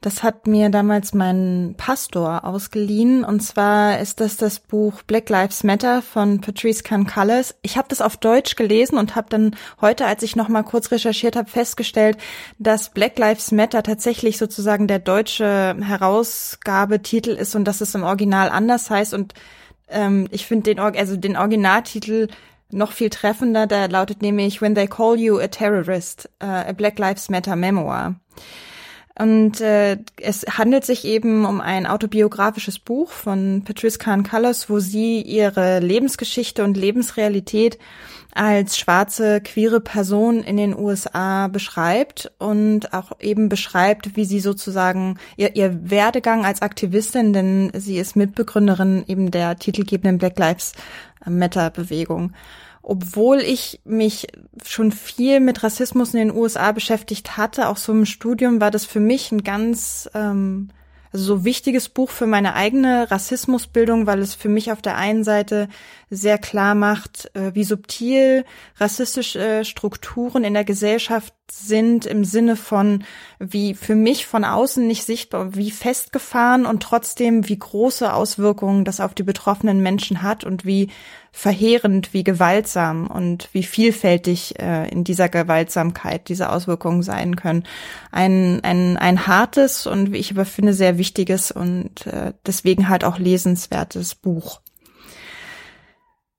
Das 0.05 0.23
hat 0.23 0.47
mir 0.47 0.69
damals 0.69 1.15
mein 1.15 1.77
Pastor 1.79 2.45
ausgeliehen. 2.45 3.25
Und 3.25 3.41
zwar 3.41 4.01
ist 4.01 4.21
das 4.21 4.37
das 4.37 4.61
Buch 4.61 5.01
Black 5.01 5.31
Lives 5.31 5.65
Matter 5.65 6.03
von 6.03 6.43
Patrice 6.43 6.83
Cancalas. 6.83 7.55
Ich 7.63 7.79
habe 7.79 7.89
das 7.89 8.03
auf 8.03 8.19
Deutsch 8.19 8.55
gelesen 8.55 8.99
und 8.99 9.17
habe 9.17 9.29
dann 9.31 9.57
heute, 9.81 10.05
als 10.05 10.23
ich 10.23 10.37
noch 10.37 10.49
mal 10.49 10.63
kurz 10.63 10.91
recherchiert 10.91 11.37
habe, 11.37 11.49
festgestellt, 11.49 12.19
dass 12.59 12.91
Black 12.91 13.19
Lives 13.19 13.51
Matter 13.51 13.83
tatsächlich 13.83 14.37
sozusagen 14.37 14.89
der 14.89 14.99
deutsche 14.99 15.75
Herausgabetitel 15.81 17.31
ist 17.31 17.55
und 17.55 17.65
dass 17.65 17.81
es 17.81 17.95
im 17.95 18.03
Original 18.03 18.51
anders 18.51 18.91
heißt. 18.91 19.15
Und 19.15 19.33
ähm, 19.89 20.29
ich 20.31 20.45
finde 20.45 20.75
den, 20.75 20.81
also 20.81 21.17
den 21.17 21.39
Originaltitel 21.39 22.29
noch 22.71 22.93
viel 22.93 23.09
treffender. 23.09 23.67
Der 23.67 23.89
lautet 23.89 24.21
nämlich 24.21 24.61
When 24.61 24.75
They 24.75 24.87
Call 24.87 25.19
You 25.19 25.39
a 25.39 25.49
Terrorist, 25.49 26.29
uh, 26.43 26.69
a 26.69 26.73
Black 26.73 26.99
Lives 26.99 27.31
Matter 27.31 27.57
Memoir. 27.57 28.17
Und 29.17 29.61
äh, 29.61 29.99
es 30.21 30.45
handelt 30.59 30.85
sich 30.85 31.05
eben 31.05 31.45
um 31.45 31.61
ein 31.61 31.87
autobiografisches 31.87 32.81
Buch 32.81 33.13
von 33.13 33.63
Patrice 33.65 33.99
Kahn 33.99 34.25
Cullis, 34.25 34.69
wo 34.69 34.81
sie 34.81 35.23
ihre 35.23 35.79
Lebensgeschichte 35.79 36.65
und 36.65 36.77
Lebensrealität 36.77 37.79
als 38.35 38.77
schwarze, 38.77 39.41
queere 39.41 39.81
Person 39.81 40.43
in 40.43 40.57
den 40.57 40.77
USA 40.77 41.47
beschreibt 41.47 42.33
und 42.39 42.93
auch 42.93 43.13
eben 43.21 43.49
beschreibt, 43.49 44.17
wie 44.17 44.25
sie 44.25 44.41
sozusagen 44.41 45.19
ihr, 45.37 45.55
ihr 45.55 45.89
Werdegang 45.89 46.45
als 46.45 46.61
Aktivistin, 46.61 47.33
denn 47.33 47.71
sie 47.73 47.99
ist 47.99 48.17
Mitbegründerin 48.17 49.05
eben 49.07 49.31
der 49.31 49.57
titelgebenden 49.57 50.19
Black 50.19 50.37
Lives 50.41 50.73
Matter 51.25 51.71
Bewegung 51.71 52.33
obwohl 52.85 53.39
ich 53.39 53.81
mich 53.85 54.27
schon 54.65 54.93
viel 54.93 55.41
mit 55.41 55.63
Rassismus 55.63 56.13
in 56.13 56.21
den 56.21 56.37
USA 56.37 56.73
beschäftigt 56.73 57.37
hatte, 57.37 57.69
auch 57.69 57.79
so 57.79 57.93
im 57.93 58.05
Studium, 58.05 58.61
war 58.61 58.71
das 58.71 58.85
für 58.85 59.01
mich 59.01 59.33
ein 59.33 59.43
ganz 59.43 60.09
ähm, 60.15 60.69
also 61.15 61.37
so 61.37 61.45
wichtiges 61.45 61.89
Buch 61.89 62.11
für 62.11 62.27
meine 62.27 62.55
eigene 62.55 63.09
Rassismusbildung, 63.09 64.09
weil 64.09 64.19
es 64.19 64.35
für 64.35 64.49
mich 64.49 64.73
auf 64.73 64.83
der 64.83 64.97
einen 64.97 65.23
Seite 65.23 65.69
sehr 66.11 66.39
klar 66.39 66.75
macht, 66.75 67.31
äh, 67.37 67.55
wie 67.55 67.63
subtil 67.63 68.45
rassistische 68.79 69.65
Strukturen 69.65 70.43
in 70.43 70.55
der 70.55 70.65
Gesellschaft 70.65 71.33
sind 71.49 72.05
im 72.05 72.25
Sinne 72.25 72.57
von, 72.57 73.05
wie 73.39 73.75
für 73.75 73.95
mich 73.95 74.27
von 74.27 74.45
außen 74.45 74.85
nicht 74.85 75.05
sichtbar, 75.05 75.55
wie 75.55 75.71
festgefahren 75.71 76.67
und 76.67 76.83
trotzdem 76.83 77.49
wie 77.49 77.61
große 77.61 78.13
Auswirkungen 78.13 78.85
das 78.85 78.99
auf 78.99 79.15
die 79.15 79.23
betroffenen 79.23 79.83
Menschen 79.83 80.21
hat 80.21 80.43
und 80.43 80.65
wie 80.65 80.89
verheerend, 81.37 82.15
wie 82.15 82.23
gewaltsam 82.23 83.09
und 83.09 83.49
wie 83.53 83.65
vielfältig 83.65 84.59
äh, 84.61 84.89
in 84.89 85.03
dieser 85.03 85.29
Gewaltsamkeit 85.29 86.29
diese 86.29 86.49
Auswirkungen 86.49 87.03
sein 87.03 87.35
können. 87.35 87.65
Ein, 88.13 88.61
ein, 88.63 88.97
ein 88.97 89.27
hartes 89.27 89.89
und 89.89 90.13
wie 90.13 90.19
ich 90.19 90.31
aber 90.31 90.45
finde 90.45 90.73
sehr 90.73 90.97
wichtiges 90.97 91.51
und 91.51 92.07
äh, 92.07 92.35
deswegen 92.47 92.89
halt 92.89 93.03
auch 93.03 93.19
lesenswertes 93.19 94.15
Buch. 94.15 94.61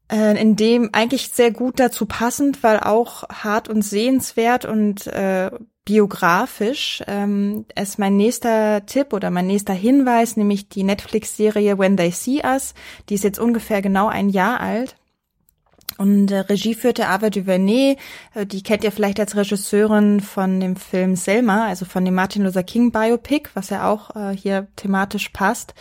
Äh, 0.10 0.42
in 0.42 0.56
dem 0.56 0.90
eigentlich 0.94 1.30
sehr 1.30 1.52
gut 1.52 1.78
dazu 1.82 2.06
passend, 2.06 2.64
weil 2.64 2.80
auch 2.80 3.28
hart 3.28 3.68
und 3.68 3.82
sehenswert 3.82 4.64
und 4.64 5.08
äh, 5.08 5.52
biografisch 5.86 7.04
ähm, 7.08 7.66
ist 7.80 8.00
mein 8.00 8.18
nächster 8.18 8.86
Tipp 8.88 9.14
oder 9.14 9.30
mein 9.30 9.48
nächster 9.48 9.74
Hinweis, 9.74 10.36
nämlich 10.36 10.68
die 10.68 10.84
Netflix-Serie 10.84 11.78
When 11.78 11.96
They 11.96 12.12
See 12.12 12.42
Us. 12.44 12.74
Die 13.08 13.14
ist 13.14 13.24
jetzt 13.24 13.40
ungefähr 13.40 13.82
genau 13.82 14.08
ein 14.08 14.30
Jahr 14.30 14.60
alt. 14.60 14.96
Und 15.98 16.32
äh, 16.32 16.40
Regie 16.40 16.74
führte 16.74 17.08
Ava 17.08 17.30
DuVernay, 17.30 17.96
äh, 18.34 18.46
die 18.46 18.64
kennt 18.64 18.84
ihr 18.84 18.92
vielleicht 18.92 19.20
als 19.20 19.36
Regisseurin 19.36 20.20
von 20.20 20.60
dem 20.60 20.76
Film 20.76 21.16
Selma, 21.16 21.68
also 21.68 21.86
von 21.86 22.04
dem 22.04 22.16
Martin 22.16 22.44
Luther 22.44 22.64
King 22.64 22.92
Biopic, 22.92 23.50
was 23.54 23.70
ja 23.70 23.90
auch 23.90 24.16
äh, 24.16 24.36
hier 24.36 24.68
thematisch 24.76 25.30
passt. 25.30 25.74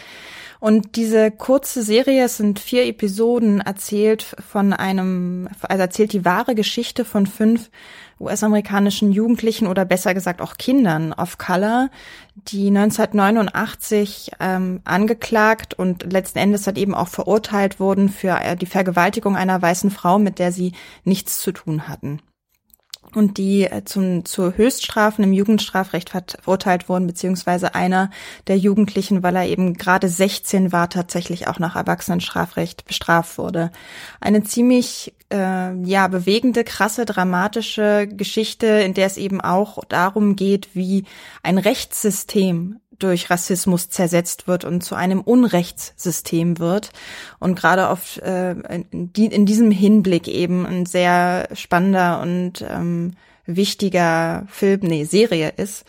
Und 0.60 0.96
diese 0.96 1.30
kurze 1.30 1.82
Serie, 1.82 2.24
es 2.24 2.36
sind 2.36 2.58
vier 2.58 2.86
Episoden, 2.86 3.60
erzählt 3.60 4.36
von 4.50 4.72
einem, 4.72 5.48
also 5.62 5.82
erzählt 5.82 6.12
die 6.12 6.24
wahre 6.24 6.54
Geschichte 6.54 7.04
von 7.04 7.26
fünf 7.26 7.70
US-amerikanischen 8.20 9.12
Jugendlichen 9.12 9.66
oder 9.66 9.84
besser 9.84 10.14
gesagt 10.14 10.40
auch 10.40 10.56
Kindern 10.56 11.12
of 11.12 11.38
Color, 11.38 11.90
die 12.34 12.68
1989 12.68 14.32
ähm, 14.40 14.80
angeklagt 14.84 15.74
und 15.74 16.12
letzten 16.12 16.38
Endes 16.38 16.66
hat 16.66 16.78
eben 16.78 16.94
auch 16.94 17.08
verurteilt 17.08 17.80
wurden 17.80 18.08
für 18.08 18.40
äh, 18.40 18.56
die 18.56 18.66
Vergewaltigung 18.66 19.36
einer 19.36 19.60
weißen 19.60 19.90
Frau, 19.90 20.18
mit 20.18 20.38
der 20.38 20.52
sie 20.52 20.72
nichts 21.04 21.40
zu 21.40 21.52
tun 21.52 21.88
hatten 21.88 22.20
und 23.14 23.38
die 23.38 23.64
äh, 23.64 23.84
zum, 23.84 24.24
zu 24.24 24.56
Höchststrafen 24.56 25.24
im 25.24 25.32
Jugendstrafrecht 25.32 26.10
verurteilt 26.10 26.88
wurden, 26.88 27.06
beziehungsweise 27.06 27.74
einer 27.74 28.10
der 28.46 28.58
Jugendlichen, 28.58 29.22
weil 29.22 29.36
er 29.36 29.46
eben 29.46 29.74
gerade 29.74 30.08
16 30.08 30.72
war, 30.72 30.88
tatsächlich 30.90 31.48
auch 31.48 31.58
nach 31.58 31.76
Erwachsenenstrafrecht 31.76 32.84
bestraft 32.84 33.38
wurde. 33.38 33.70
Eine 34.20 34.42
ziemlich 34.42 35.13
äh, 35.34 35.74
ja 35.84 36.06
bewegende, 36.08 36.62
krasse, 36.64 37.04
dramatische 37.04 38.06
Geschichte, 38.06 38.66
in 38.66 38.94
der 38.94 39.06
es 39.06 39.16
eben 39.16 39.40
auch 39.40 39.84
darum 39.88 40.36
geht, 40.36 40.68
wie 40.74 41.04
ein 41.42 41.58
Rechtssystem 41.58 42.80
durch 42.98 43.28
Rassismus 43.28 43.88
zersetzt 43.88 44.46
wird 44.46 44.64
und 44.64 44.82
zu 44.82 44.94
einem 44.94 45.20
Unrechtssystem 45.20 46.60
wird. 46.60 46.90
Und 47.40 47.56
gerade 47.56 47.88
auf 47.88 48.18
äh, 48.22 48.52
in, 48.52 49.10
in 49.12 49.46
diesem 49.46 49.72
Hinblick 49.72 50.28
eben 50.28 50.64
ein 50.64 50.86
sehr 50.86 51.48
spannender 51.54 52.20
und 52.20 52.64
ähm, 52.68 53.14
wichtiger 53.46 54.46
Film, 54.48 54.80
nee, 54.84 55.04
Serie 55.04 55.52
ist. 55.56 55.84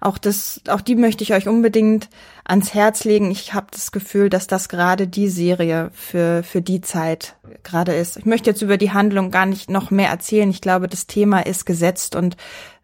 Auch 0.00 0.18
das, 0.18 0.60
auch 0.68 0.80
die 0.80 0.94
möchte 0.94 1.24
ich 1.24 1.32
euch 1.32 1.48
unbedingt 1.48 2.08
ans 2.50 2.74
Herz 2.74 3.04
legen. 3.04 3.30
Ich 3.30 3.54
habe 3.54 3.68
das 3.70 3.92
Gefühl, 3.92 4.28
dass 4.28 4.46
das 4.46 4.68
gerade 4.68 5.06
die 5.06 5.28
Serie 5.28 5.90
für 5.94 6.42
für 6.42 6.60
die 6.60 6.80
Zeit 6.80 7.36
gerade 7.62 7.94
ist. 7.94 8.16
Ich 8.16 8.26
möchte 8.26 8.50
jetzt 8.50 8.62
über 8.62 8.76
die 8.76 8.92
Handlung 8.92 9.30
gar 9.30 9.46
nicht 9.46 9.70
noch 9.70 9.90
mehr 9.90 10.10
erzählen. 10.10 10.50
Ich 10.50 10.60
glaube, 10.60 10.88
das 10.88 11.06
Thema 11.06 11.46
ist 11.46 11.64
gesetzt 11.64 12.16
und 12.16 12.36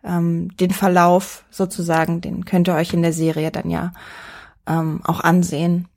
ähm, 0.05 0.57
den 0.59 0.71
Verlauf 0.71 1.45
sozusagen, 1.51 2.21
den 2.21 2.45
könnt 2.45 2.69
ihr 2.69 2.75
euch 2.75 2.95
in 2.95 3.03
der 3.03 3.13
Serie 3.13 3.51
dann 3.51 3.69
ja 3.69 3.93
ähm, 4.67 5.01
auch 5.05 5.21
ansehen. 5.21 5.89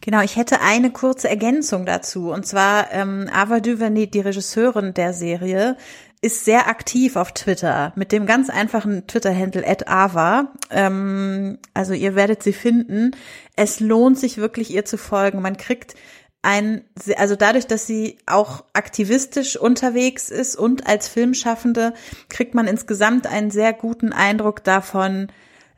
Genau, 0.00 0.20
ich 0.20 0.34
hätte 0.34 0.60
eine 0.60 0.90
kurze 0.90 1.28
Ergänzung 1.28 1.86
dazu. 1.86 2.32
Und 2.32 2.44
zwar 2.44 2.90
ähm, 2.90 3.30
Ava 3.32 3.60
DuVernay, 3.60 4.08
die 4.08 4.20
Regisseurin 4.20 4.94
der 4.94 5.12
Serie, 5.12 5.76
ist 6.22 6.44
sehr 6.44 6.68
aktiv 6.68 7.16
auf 7.16 7.32
Twitter 7.32 7.92
mit 7.96 8.12
dem 8.12 8.26
ganz 8.26 8.48
einfachen 8.48 9.08
Twitter-Handle 9.08 9.64
Ava. 9.88 10.52
Ähm, 10.70 11.58
also 11.74 11.94
ihr 11.94 12.14
werdet 12.14 12.44
sie 12.44 12.52
finden. 12.52 13.10
Es 13.56 13.80
lohnt 13.80 14.18
sich 14.18 14.38
wirklich 14.38 14.72
ihr 14.72 14.84
zu 14.84 14.96
folgen. 14.96 15.42
Man 15.42 15.56
kriegt 15.56 15.96
ein, 16.40 16.84
also 17.16 17.34
dadurch, 17.34 17.66
dass 17.66 17.88
sie 17.88 18.18
auch 18.26 18.64
aktivistisch 18.72 19.56
unterwegs 19.56 20.28
ist 20.28 20.56
und 20.56 20.86
als 20.86 21.08
Filmschaffende, 21.08 21.92
kriegt 22.28 22.54
man 22.54 22.68
insgesamt 22.68 23.26
einen 23.26 23.50
sehr 23.50 23.72
guten 23.72 24.12
Eindruck 24.12 24.62
davon, 24.62 25.28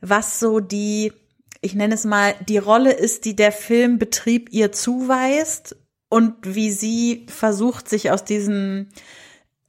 was 0.03 0.41
so 0.41 0.61
die, 0.61 1.13
ich 1.63 1.75
nenne 1.75 1.95
es 1.95 2.05
mal, 2.05 2.35
die 2.49 2.59
Rolle 2.59 2.93
ist, 2.93 3.25
die 3.25 3.37
der 3.37 3.53
Filmbetrieb 3.53 4.53
ihr 4.53 4.73
zuweist 4.73 5.77
und 6.11 6.35
wie 6.43 6.71
sie 6.71 7.27
versucht, 7.29 7.89
sich 7.89 8.11
aus 8.11 8.25
diesen 8.25 8.91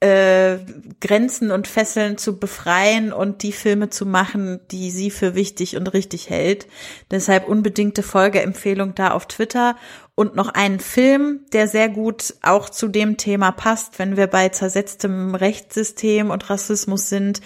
äh, 0.05 0.59
Grenzen 1.01 1.49
und 1.49 1.67
Fesseln 1.67 2.19
zu 2.19 2.37
befreien 2.37 3.11
und 3.11 3.41
die 3.41 3.51
Filme 3.51 3.89
zu 3.89 4.05
machen, 4.05 4.59
die 4.69 4.91
sie 4.91 5.09
für 5.09 5.33
wichtig 5.33 5.77
und 5.77 5.93
richtig 5.93 6.29
hält. 6.29 6.67
Deshalb 7.09 7.47
unbedingte 7.47 8.03
Folgeempfehlung 8.03 8.93
da 8.93 9.11
auf 9.11 9.25
Twitter 9.25 9.75
und 10.13 10.35
noch 10.35 10.49
einen 10.49 10.79
Film, 10.79 11.45
der 11.53 11.67
sehr 11.67 11.89
gut 11.89 12.35
auch 12.43 12.69
zu 12.69 12.87
dem 12.87 13.17
Thema 13.17 13.51
passt, 13.51 13.97
wenn 13.97 14.15
wir 14.15 14.27
bei 14.27 14.49
zersetztem 14.49 15.33
Rechtssystem 15.33 16.29
und 16.29 16.51
Rassismus 16.51 17.09
sind, 17.09 17.41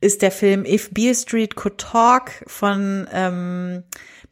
ist 0.00 0.22
der 0.22 0.30
Film 0.30 0.64
If 0.64 0.90
Beale 0.90 1.14
Street 1.14 1.56
Could 1.56 1.76
Talk 1.76 2.30
von 2.46 3.06
ähm, 3.12 3.82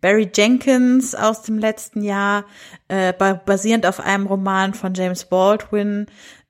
Barry 0.01 0.31
Jenkins 0.35 1.15
aus 1.15 1.43
dem 1.43 1.59
letzten 1.59 2.03
Jahr, 2.03 2.47
äh, 2.89 3.13
basierend 3.13 3.85
auf 3.85 4.01
einem 4.01 4.27
Roman 4.27 4.73
von 4.73 4.95
James 4.95 5.27
Baldwin 5.27 6.07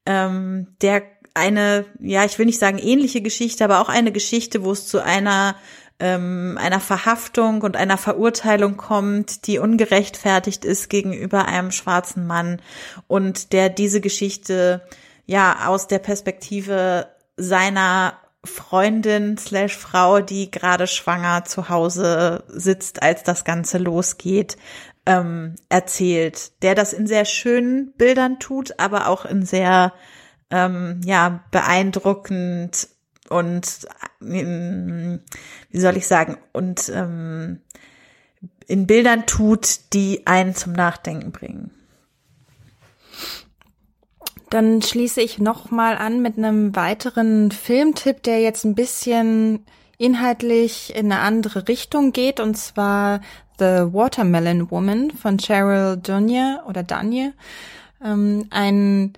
ähm, 0.07 0.69
der 0.81 1.03
eine, 1.37 1.85
ja, 2.01 2.25
ich 2.25 2.39
will 2.39 2.47
nicht 2.47 2.59
sagen 2.59 2.79
ähnliche 2.79 3.21
Geschichte, 3.21 3.65
aber 3.65 3.81
auch 3.81 3.89
eine 3.89 4.13
Geschichte, 4.13 4.65
wo 4.65 4.73
es 4.73 4.87
zu 4.87 5.03
einer 5.03 5.57
ähm, 5.99 6.59
einer 6.61 6.81
Verhaftung 6.81 7.63
und 7.63 7.77
einer 7.77 7.97
Verurteilung 7.97 8.77
kommt, 8.77 9.47
die 9.47 9.59
ungerechtfertigt 9.59 10.65
ist 10.65 10.91
gegenüber 10.91 11.47
einem 11.47 11.71
schwarzen 11.71 12.27
Mann 12.27 12.61
und 13.07 13.53
der 13.53 13.71
diese 13.71 14.01
Geschichte 14.01 14.83
ja 15.25 15.67
aus 15.67 15.89
der 15.89 15.99
Perspektive 15.99 17.09
seiner 17.37 18.15
Freundin 18.45 19.39
slash 19.39 19.77
Frau, 19.77 20.21
die 20.21 20.51
gerade 20.51 20.87
schwanger 20.87 21.45
zu 21.45 21.69
Hause 21.69 22.45
sitzt, 22.49 23.03
als 23.03 23.23
das 23.23 23.45
Ganze 23.45 23.79
losgeht, 23.79 24.57
ähm, 25.07 25.57
erzählt, 25.69 26.63
der 26.63 26.75
das 26.75 26.93
in 26.93 27.07
sehr 27.07 27.25
schönen 27.25 27.93
Bildern 27.93 28.39
tut, 28.39 28.79
aber 28.79 29.09
auch 29.09 29.25
in 29.25 29.45
sehr 29.45 29.93
ähm, 30.51 31.01
ja 31.05 31.45
beeindruckend 31.51 32.89
und 33.29 33.89
ähm, 34.23 35.21
wie 35.71 35.81
soll 35.81 35.97
ich 35.97 36.07
sagen 36.07 36.39
und 36.53 36.89
ähm, 36.89 37.61
in 38.69 38.87
Bildern 38.87 39.27
tut, 39.27 39.93
die 39.93 40.27
einen 40.27 40.55
zum 40.55 40.73
Nachdenken 40.73 41.33
bringen. 41.33 41.71
Dann 44.51 44.81
schließe 44.81 45.21
ich 45.21 45.39
noch 45.39 45.71
mal 45.71 45.97
an 45.97 46.23
mit 46.23 46.39
einem 46.39 46.75
weiteren 46.77 47.51
Filmtipp, 47.51 48.23
der 48.23 48.41
jetzt 48.41 48.65
ein 48.65 48.75
bisschen 48.75 49.65
inhaltlich 49.99 50.95
in 50.95 51.11
eine 51.11 51.21
andere 51.21 51.69
Richtung 51.69 52.13
geht, 52.13 52.39
und 52.39 52.57
zwar 52.57 53.21
The 53.59 53.93
Watermelon 53.93 54.71
Woman 54.71 55.11
von 55.11 55.39
Cheryl 55.39 55.97
Dunye 55.97 56.59
oder 56.69 56.83
Danye. 56.83 57.33
Ähm, 58.05 58.47
ein 58.51 59.15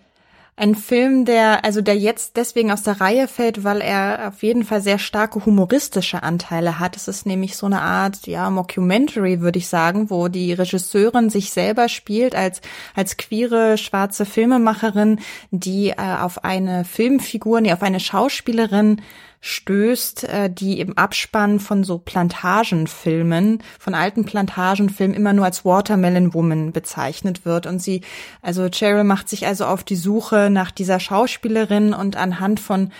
ein 0.59 0.75
Film, 0.75 1.25
der, 1.25 1.64
also 1.64 1.81
der 1.81 1.97
jetzt 1.97 2.37
deswegen 2.37 2.73
aus 2.73 2.83
der 2.83 3.01
Reihe 3.01 3.29
fällt, 3.29 3.62
weil 3.62 3.81
er 3.81 4.29
auf 4.29 4.42
jeden 4.42 4.64
Fall 4.64 4.81
sehr 4.81 4.99
starke 4.99 5.44
humoristische 5.47 6.23
Anteile 6.23 6.81
hat. 6.81 6.97
Es 6.97 7.07
ist 7.07 7.27
nämlich 7.27 7.57
so 7.57 7.66
eine 7.66 7.81
Art, 7.81 8.27
ja, 8.27 8.51
Mockumentary, 8.51 9.40
würde 9.40 9.59
ich 9.59 9.68
sagen, 9.68 10.11
wo 10.11 10.27
die 10.29 10.53
Regisseurin 10.53 11.31
sich 11.31 11.53
selber 11.53 11.88
spielt 11.88 12.35
als, 12.35 12.61
als 12.97 13.16
queere 13.16 13.79
schwarze 13.79 14.27
Filmemacherin, 14.27 15.21
die 15.53 15.90
äh, 15.90 15.94
auf 16.21 16.44
eine 16.44 16.85
Filmfigur, 16.85 17.61
nee, 17.61 17.73
auf 17.73 17.83
eine 17.83 18.01
Schauspielerin 18.01 19.01
stößt, 19.40 20.24
äh, 20.24 20.51
die 20.51 20.81
im 20.81 20.96
Abspann 20.98 21.61
von 21.61 21.85
so 21.85 21.98
Plantagenfilmen, 21.98 23.62
von 23.79 23.94
alten 23.94 24.24
Plantagenfilmen 24.24 25.16
immer 25.16 25.33
nur 25.33 25.44
als 25.44 25.64
Watermelon 25.64 26.35
Woman 26.35 26.72
bezeichnet 26.72 27.44
wird. 27.44 27.66
Und 27.66 27.81
sie, 27.81 28.03
also 28.42 28.68
Cheryl 28.68 29.05
macht 29.05 29.29
sich 29.29 29.46
also 29.46 29.66
auf 29.66 29.85
die 29.85 29.96
Suche 29.96 30.51
nach 30.51 30.70
dieser 30.70 31.01
Schauspielerin 31.01 31.94
und 31.94 32.16
anhand 32.16 32.61
von 32.61 32.90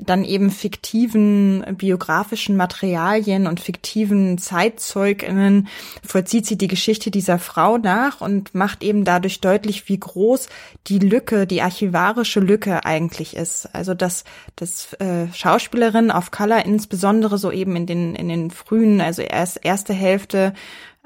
dann 0.00 0.24
eben 0.24 0.50
fiktiven 0.50 1.64
biografischen 1.76 2.56
Materialien 2.56 3.46
und 3.46 3.60
fiktiven 3.60 4.38
Zeitzeuginnen 4.38 5.68
vollzieht 6.04 6.46
sie 6.46 6.56
die 6.56 6.68
Geschichte 6.68 7.10
dieser 7.10 7.38
Frau 7.38 7.78
nach 7.78 8.20
und 8.20 8.54
macht 8.54 8.82
eben 8.82 9.04
dadurch 9.04 9.40
deutlich, 9.40 9.88
wie 9.88 9.98
groß 9.98 10.48
die 10.86 10.98
Lücke, 10.98 11.46
die 11.46 11.62
archivarische 11.62 12.40
Lücke 12.40 12.84
eigentlich 12.84 13.36
ist. 13.36 13.74
Also 13.74 13.94
dass 13.94 14.24
das 14.56 14.92
äh, 14.94 15.26
Schauspielerin 15.32 16.10
of 16.10 16.30
Color 16.30 16.64
insbesondere 16.64 17.38
so 17.38 17.50
eben 17.50 17.76
in 17.76 17.86
den 17.86 18.14
in 18.14 18.28
den 18.28 18.50
frühen, 18.50 19.00
also 19.00 19.22
erst 19.22 19.64
erste 19.64 19.92
Hälfte 19.92 20.52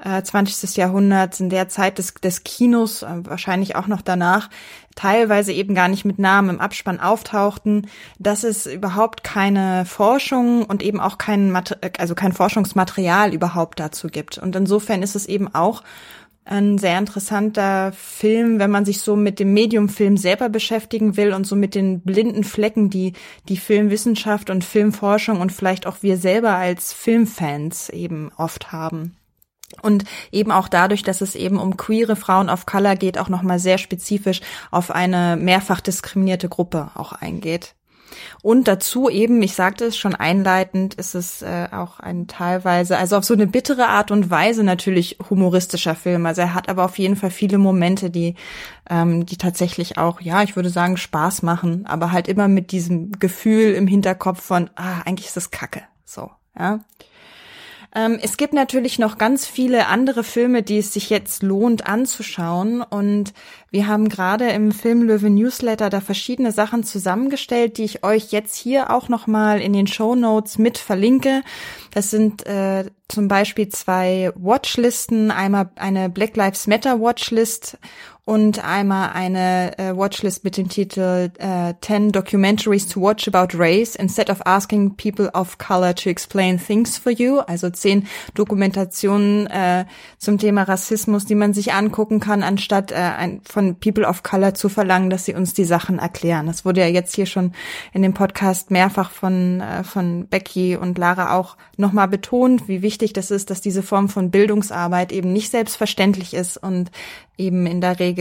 20. 0.03 0.77
Äh, 0.77 0.81
Jahrhunderts, 0.81 1.39
in 1.39 1.49
der 1.49 1.69
Zeit 1.69 1.97
des, 1.97 2.13
des 2.15 2.43
Kinos, 2.43 3.03
äh, 3.03 3.07
wahrscheinlich 3.23 3.75
auch 3.75 3.87
noch 3.87 4.01
danach, 4.01 4.49
teilweise 4.95 5.53
eben 5.53 5.73
gar 5.73 5.87
nicht 5.87 6.05
mit 6.05 6.19
Namen 6.19 6.49
im 6.49 6.59
Abspann 6.59 6.99
auftauchten, 6.99 7.87
dass 8.19 8.43
es 8.43 8.65
überhaupt 8.65 9.23
keine 9.23 9.85
Forschung 9.85 10.65
und 10.65 10.83
eben 10.83 10.99
auch 10.99 11.17
kein, 11.17 11.55
also 11.97 12.15
kein 12.15 12.33
Forschungsmaterial 12.33 13.33
überhaupt 13.33 13.79
dazu 13.79 14.07
gibt. 14.07 14.37
Und 14.37 14.55
insofern 14.55 15.01
ist 15.01 15.15
es 15.15 15.25
eben 15.25 15.53
auch 15.53 15.83
ein 16.45 16.77
sehr 16.77 16.99
interessanter 16.99 17.93
Film, 17.93 18.59
wenn 18.59 18.69
man 18.69 18.83
sich 18.83 18.99
so 18.99 19.15
mit 19.15 19.39
dem 19.39 19.53
Mediumfilm 19.53 20.17
selber 20.17 20.49
beschäftigen 20.49 21.15
will 21.15 21.33
und 21.33 21.47
so 21.47 21.55
mit 21.55 21.73
den 21.73 22.01
blinden 22.01 22.43
Flecken, 22.43 22.89
die 22.89 23.13
die 23.47 23.57
Filmwissenschaft 23.57 24.49
und 24.49 24.65
Filmforschung 24.65 25.39
und 25.39 25.53
vielleicht 25.53 25.87
auch 25.87 25.97
wir 26.01 26.17
selber 26.17 26.55
als 26.55 26.91
Filmfans 26.91 27.89
eben 27.89 28.29
oft 28.35 28.73
haben. 28.73 29.15
Und 29.81 30.05
eben 30.31 30.51
auch 30.51 30.67
dadurch, 30.67 31.03
dass 31.03 31.21
es 31.21 31.35
eben 31.35 31.57
um 31.57 31.77
queere 31.77 32.15
Frauen 32.15 32.49
of 32.49 32.65
Color 32.65 32.95
geht, 32.95 33.17
auch 33.17 33.29
nochmal 33.29 33.59
sehr 33.59 33.77
spezifisch 33.77 34.41
auf 34.71 34.91
eine 34.91 35.35
mehrfach 35.37 35.81
diskriminierte 35.81 36.49
Gruppe 36.49 36.91
auch 36.95 37.13
eingeht. 37.13 37.75
Und 38.41 38.67
dazu 38.67 39.09
eben, 39.09 39.41
ich 39.41 39.55
sagte 39.55 39.85
es 39.85 39.97
schon 39.97 40.15
einleitend, 40.15 40.93
ist 40.95 41.15
es 41.15 41.41
äh, 41.41 41.67
auch 41.71 41.99
ein 41.99 42.27
teilweise, 42.27 42.97
also 42.97 43.17
auf 43.17 43.23
so 43.23 43.33
eine 43.33 43.47
bittere 43.47 43.87
Art 43.87 44.11
und 44.11 44.29
Weise 44.29 44.63
natürlich 44.63 45.17
humoristischer 45.29 45.95
Film. 45.95 46.25
Also 46.25 46.41
er 46.41 46.53
hat 46.53 46.69
aber 46.69 46.85
auf 46.85 46.97
jeden 46.99 47.15
Fall 47.15 47.31
viele 47.31 47.57
Momente, 47.57 48.09
die, 48.09 48.35
ähm, 48.89 49.25
die 49.25 49.37
tatsächlich 49.37 49.97
auch, 49.97 50.21
ja, 50.21 50.43
ich 50.43 50.55
würde 50.55 50.69
sagen, 50.69 50.97
Spaß 50.97 51.41
machen, 51.41 51.85
aber 51.85 52.11
halt 52.11 52.27
immer 52.27 52.47
mit 52.47 52.71
diesem 52.71 53.11
Gefühl 53.19 53.73
im 53.73 53.87
Hinterkopf 53.87 54.41
von, 54.41 54.69
ah, 54.75 55.01
eigentlich 55.05 55.27
ist 55.27 55.37
das 55.37 55.51
Kacke. 55.51 55.81
So, 56.05 56.31
ja. 56.57 56.79
Ähm, 57.95 58.17
es 58.21 58.37
gibt 58.37 58.53
natürlich 58.53 58.97
noch 58.97 59.17
ganz 59.17 59.45
viele 59.45 59.87
andere 59.87 60.23
Filme, 60.23 60.63
die 60.63 60.79
es 60.79 60.93
sich 60.93 61.09
jetzt 61.09 61.43
lohnt 61.43 61.85
anzuschauen. 61.85 62.81
Und 62.81 63.33
wir 63.69 63.87
haben 63.87 64.09
gerade 64.09 64.49
im 64.49 64.71
Filmlöwe 64.71 65.29
Newsletter 65.29 65.89
da 65.89 66.01
verschiedene 66.01 66.51
Sachen 66.51 66.83
zusammengestellt, 66.83 67.77
die 67.77 67.83
ich 67.83 68.03
euch 68.03 68.31
jetzt 68.31 68.55
hier 68.55 68.89
auch 68.89 69.09
nochmal 69.09 69.61
in 69.61 69.73
den 69.73 69.87
Show 69.87 70.15
Notes 70.15 70.57
mit 70.57 70.77
verlinke. 70.77 71.43
Das 71.91 72.09
sind 72.09 72.45
äh, 72.47 72.85
zum 73.07 73.27
Beispiel 73.27 73.69
zwei 73.69 74.31
Watchlisten, 74.35 75.29
einmal 75.29 75.69
eine 75.75 76.09
Black 76.09 76.35
Lives 76.35 76.65
Matter 76.65 76.99
Watchlist 76.99 77.77
und 78.25 78.63
einmal 78.63 79.09
eine 79.11 79.77
äh, 79.77 79.97
Watchlist 79.97 80.45
mit 80.45 80.55
dem 80.55 80.69
Titel 80.69 81.29
äh, 81.39 81.73
10 81.81 82.13
Documentaries 82.13 82.87
to 82.87 83.01
Watch 83.01 83.27
About 83.27 83.57
Race 83.57 83.95
instead 83.95 84.29
of 84.29 84.39
asking 84.45 84.95
people 84.95 85.29
of 85.33 85.57
color 85.57 85.93
to 85.93 86.09
explain 86.09 86.57
things 86.57 86.97
for 86.97 87.11
you. 87.11 87.39
Also 87.39 87.69
zehn 87.69 88.07
Dokumentationen 88.33 89.47
äh, 89.47 89.83
zum 90.19 90.37
Thema 90.37 90.63
Rassismus, 90.63 91.25
die 91.25 91.35
man 91.35 91.53
sich 91.53 91.73
angucken 91.73 92.21
kann, 92.21 92.43
anstatt 92.43 92.93
äh, 92.93 92.95
ein, 92.95 93.41
von 93.43 93.75
People 93.75 94.07
of 94.07 94.23
Color 94.23 94.53
zu 94.53 94.69
verlangen, 94.69 95.09
dass 95.09 95.25
sie 95.25 95.33
uns 95.33 95.53
die 95.53 95.65
Sachen 95.65 95.99
erklären. 95.99 96.47
Das 96.47 96.63
wurde 96.63 96.79
ja 96.79 96.87
jetzt 96.87 97.15
hier 97.15 97.25
schon 97.25 97.51
in 97.91 98.03
dem 98.03 98.13
Podcast 98.13 98.71
mehrfach 98.71 99.11
von, 99.11 99.59
äh, 99.59 99.83
von 99.83 100.27
Becky 100.27 100.77
und 100.77 100.97
Lara 100.97 101.37
auch 101.37 101.57
nochmal 101.75 102.07
betont, 102.07 102.69
wie 102.69 102.81
wichtig 102.81 103.11
das 103.11 103.31
ist, 103.31 103.49
dass 103.49 103.59
diese 103.59 103.83
Form 103.83 104.07
von 104.07 104.31
Bildungsarbeit 104.31 105.11
eben 105.11 105.33
nicht 105.33 105.51
selbstverständlich 105.51 106.33
ist 106.33 106.55
und 106.55 106.89
eben 107.37 107.65
in 107.65 107.81
der 107.81 107.99
Regel 107.99 108.12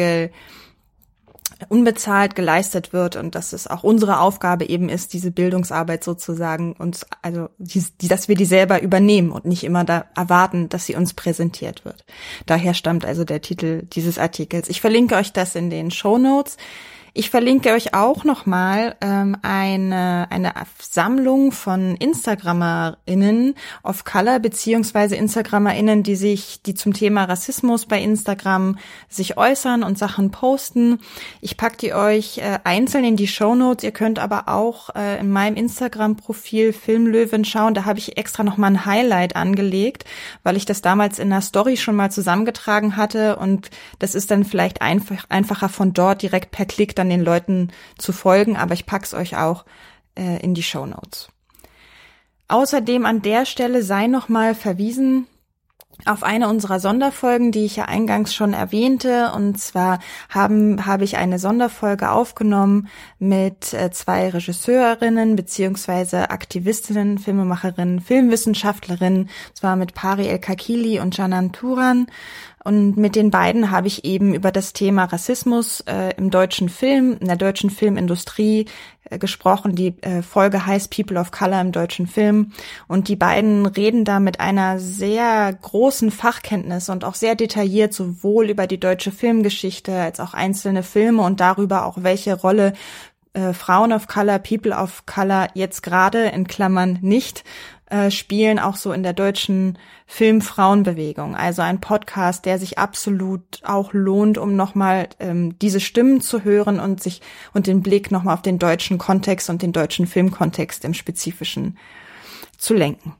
unbezahlt 1.68 2.35
geleistet 2.35 2.92
wird 2.92 3.16
und 3.16 3.35
dass 3.35 3.52
es 3.52 3.66
auch 3.66 3.83
unsere 3.83 4.20
Aufgabe 4.20 4.64
eben 4.68 4.88
ist, 4.88 5.12
diese 5.12 5.31
Bildungsarbeit 5.31 6.05
sozusagen 6.05 6.72
uns, 6.74 7.07
also 7.22 7.48
die, 7.59 8.09
dass 8.09 8.28
wir 8.28 8.35
die 8.35 8.44
selber 8.44 8.83
übernehmen 8.83 9.31
und 9.31 9.44
nicht 9.44 9.64
immer 9.64 9.85
da 9.85 10.07
erwarten, 10.16 10.68
dass 10.68 10.87
sie 10.87 10.94
uns 10.94 11.14
präsentiert 11.14 11.85
wird. 11.85 12.05
Daher 12.46 12.74
stammt 12.74 13.05
also 13.05 13.24
der 13.24 13.42
Titel 13.42 13.83
dieses 13.92 14.18
Artikels. 14.18 14.68
Ich 14.68 14.81
verlinke 14.81 15.16
euch 15.16 15.33
das 15.33 15.55
in 15.55 15.70
den 15.70 15.90
Show 15.90 16.18
Notes. 16.18 16.57
Ich 17.14 17.29
verlinke 17.29 17.72
euch 17.72 17.92
auch 17.92 18.25
nochmal 18.25 18.96
ähm, 19.03 19.37
eine, 19.42 20.29
eine 20.31 20.55
Sammlung 20.81 21.53
von 21.53 21.94
InstagrammerInnen 21.96 23.55
of 23.85 24.05
Color, 24.05 24.38
beziehungsweise 24.38 25.16
InstagrammerInnen, 25.16 26.03
die 26.03 26.16
sich, 26.16 26.62
die 26.62 26.72
zum 26.72 26.94
Thema 26.94 27.25
Rassismus 27.25 27.85
bei 27.85 28.01
Instagram 28.01 28.79
sich 29.11 29.37
äußern 29.37 29.83
und 29.83 29.98
Sachen 29.98 30.31
posten. 30.31 31.01
Ich 31.42 31.59
packe 31.59 31.77
die 31.77 31.92
euch 31.92 32.38
äh, 32.38 32.61
einzeln 32.64 33.05
in 33.05 33.16
die 33.16 33.29
Show 33.29 33.55
Notes. 33.55 33.85
Ihr 33.85 33.92
könnt 33.92 34.18
aber 34.18 34.48
auch 34.48 34.94
äh, 34.94 35.20
in 35.20 35.31
meinem 35.31 35.57
Instagram-Profil 35.57 36.72
Filmlöwen 36.72 37.44
schauen. 37.44 37.75
Da 37.75 37.85
habe 37.85 37.98
ich 37.98 38.16
extra 38.16 38.42
nochmal 38.42 38.70
ein 38.70 38.87
Highlight 38.87 39.37
angelegt, 39.37 40.07
weil 40.44 40.57
ich 40.57 40.64
das 40.64 40.81
damals 40.81 41.18
in 41.18 41.29
der 41.29 41.42
Story 41.42 41.77
schon 41.77 41.94
mal 41.94 42.11
zusammengetragen 42.11 42.96
hatte 42.96 43.37
und 43.37 43.68
das 43.98 44.14
ist 44.14 44.31
dann 44.31 44.44
vielleicht 44.44 44.81
einfach, 44.81 45.27
einfacher 45.29 45.68
von 45.68 45.92
dort 45.92 46.22
direkt 46.22 46.53
per 46.53 46.64
Klick 46.64 46.96
dann 46.96 47.02
den 47.09 47.23
Leuten 47.23 47.71
zu 47.99 48.12
folgen, 48.12 48.57
aber 48.57 48.75
ich 48.75 48.87
pack's 48.87 49.15
euch 49.15 49.37
auch 49.37 49.65
äh, 50.19 50.43
in 50.43 50.55
die 50.55 50.62
Show 50.62 50.87
Notes. 50.87 51.29
Außerdem 52.49 53.07
an 53.07 53.23
der 53.23 53.47
Stelle 53.47 53.83
sei 53.83 54.09
nochmal 54.09 54.55
verwiesen 54.55 55.27
auf 56.05 56.23
eine 56.23 56.49
unserer 56.49 56.81
Sonderfolgen, 56.81 57.53
die 57.53 57.65
ich 57.65 57.77
ja 57.77 57.85
eingangs 57.85 58.35
schon 58.35 58.53
erwähnte. 58.53 59.33
Und 59.35 59.59
zwar 59.61 60.01
haben, 60.29 60.85
habe 60.85 61.05
ich 61.05 61.17
eine 61.17 61.38
Sonderfolge 61.38 62.11
aufgenommen 62.11 62.88
mit 63.19 63.73
äh, 63.73 63.91
zwei 63.91 64.29
Regisseurinnen 64.31 65.37
beziehungsweise 65.37 66.31
Aktivistinnen, 66.31 67.19
Filmemacherinnen, 67.19 68.01
Filmwissenschaftlerinnen. 68.01 69.31
zwar 69.55 69.77
mit 69.77 69.95
Pari 69.95 70.27
El 70.27 70.41
Kakili 70.41 70.99
und 70.99 71.17
Janan 71.17 71.53
Turan. 71.53 72.07
Und 72.64 72.96
mit 72.96 73.16
den 73.16 73.31
beiden 73.31 73.70
habe 73.70 73.88
ich 73.88 74.05
eben 74.05 74.35
über 74.35 74.53
das 74.53 74.72
Thema 74.72 75.05
Rassismus 75.05 75.81
äh, 75.81 76.14
im 76.16 76.31
deutschen 76.31 76.68
Film, 76.68 77.16
in 77.18 77.27
der 77.27 77.37
deutschen 77.37 77.70
Filmindustrie 77.70 78.66
äh, 79.05 79.18
gesprochen. 79.18 79.75
Die 79.75 80.01
äh, 80.03 80.22
Folge 80.22 80.64
heißt 80.64 80.94
People 80.94 81.18
of 81.18 81.33
Color 81.33 81.61
im 81.61 81.72
deutschen 81.72 82.07
Film. 82.07 82.53
Und 82.87 83.09
die 83.09 83.16
beiden 83.16 83.66
reden 83.66 84.05
da 84.05 84.20
mit 84.20 84.38
einer 84.38 84.79
sehr 84.79 85.53
großen 85.53 86.12
Fachkenntnis 86.12 86.88
und 86.88 87.05
auch 87.05 87.14
sehr 87.14 87.35
detailliert 87.35 87.94
sowohl 87.94 88.51
über 88.51 88.66
die 88.68 88.79
deutsche 88.79 89.11
Filmgeschichte 89.11 89.92
als 89.92 90.20
auch 90.20 90.35
einzelne 90.35 90.85
Filme 90.85 91.22
und 91.22 91.40
darüber 91.40 91.85
auch, 91.85 91.98
welche 92.01 92.35
Rolle 92.35 92.75
äh, 93.35 93.53
Frauen 93.53 93.92
of 93.92 94.07
Color, 94.07 94.38
People 94.38 94.72
of 94.72 95.05
Color 95.07 95.48
jetzt 95.55 95.83
gerade 95.83 96.27
in 96.27 96.46
Klammern 96.46 96.98
nicht 97.01 97.44
äh, 97.92 98.11
spielen, 98.11 98.59
auch 98.59 98.76
so 98.76 98.90
in 98.92 99.02
der 99.02 99.12
deutschen 99.12 99.78
Filmfrauenbewegung. 100.07 101.37
Also 101.37 101.61
ein 101.61 101.78
Podcast, 101.78 102.46
der 102.46 102.59
sich 102.59 102.78
absolut 102.78 103.61
auch 103.64 103.92
lohnt, 103.92 104.38
um 104.38 104.57
nochmal 104.57 105.11
ähm, 105.20 105.59
diese 105.59 105.78
Stimmen 105.78 106.22
zu 106.22 106.42
hören 106.42 106.81
und 106.81 107.02
sich 107.02 107.20
und 107.52 107.66
den 107.66 107.83
Blick 107.83 108.11
nochmal 108.11 108.33
auf 108.33 108.40
den 108.40 108.59
deutschen 108.59 108.96
Kontext 108.96 109.50
und 109.50 109.61
den 109.61 109.72
deutschen 109.72 110.07
Filmkontext 110.07 110.87
im 110.87 110.94
Spezifischen 110.94 111.76
zu 112.57 112.72
lenken. 112.72 113.14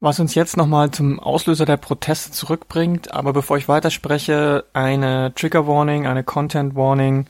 Was 0.00 0.18
uns 0.18 0.34
jetzt 0.34 0.56
nochmal 0.56 0.90
zum 0.90 1.20
Auslöser 1.20 1.66
der 1.66 1.76
Proteste 1.76 2.30
zurückbringt, 2.30 3.12
aber 3.12 3.34
bevor 3.34 3.58
ich 3.58 3.68
weiterspreche, 3.68 4.64
eine 4.72 5.34
Trigger 5.34 5.66
Warning, 5.66 6.06
eine 6.06 6.24
Content 6.24 6.74
Warning 6.74 7.26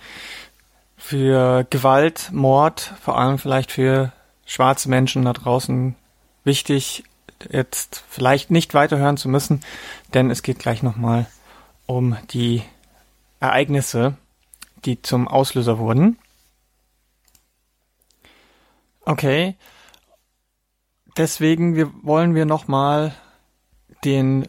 für 0.96 1.66
Gewalt, 1.70 2.30
Mord, 2.32 2.94
vor 3.00 3.18
allem 3.18 3.38
vielleicht 3.38 3.72
für 3.72 4.12
schwarze 4.46 4.88
Menschen 4.88 5.24
da 5.24 5.34
draußen 5.34 5.94
wichtig, 6.44 7.04
jetzt 7.50 8.02
vielleicht 8.08 8.50
nicht 8.50 8.72
weiterhören 8.72 9.18
zu 9.18 9.28
müssen, 9.28 9.60
denn 10.14 10.30
es 10.30 10.42
geht 10.42 10.60
gleich 10.60 10.82
nochmal 10.82 11.26
um 11.84 12.16
die 12.30 12.62
Ereignisse, 13.40 14.16
die 14.84 15.02
zum 15.02 15.28
Auslöser 15.28 15.78
wurden. 15.78 16.18
Okay, 19.04 19.56
deswegen 21.16 21.76
wir, 21.76 21.92
wollen 22.02 22.34
wir 22.34 22.46
nochmal 22.46 23.14
den 24.04 24.48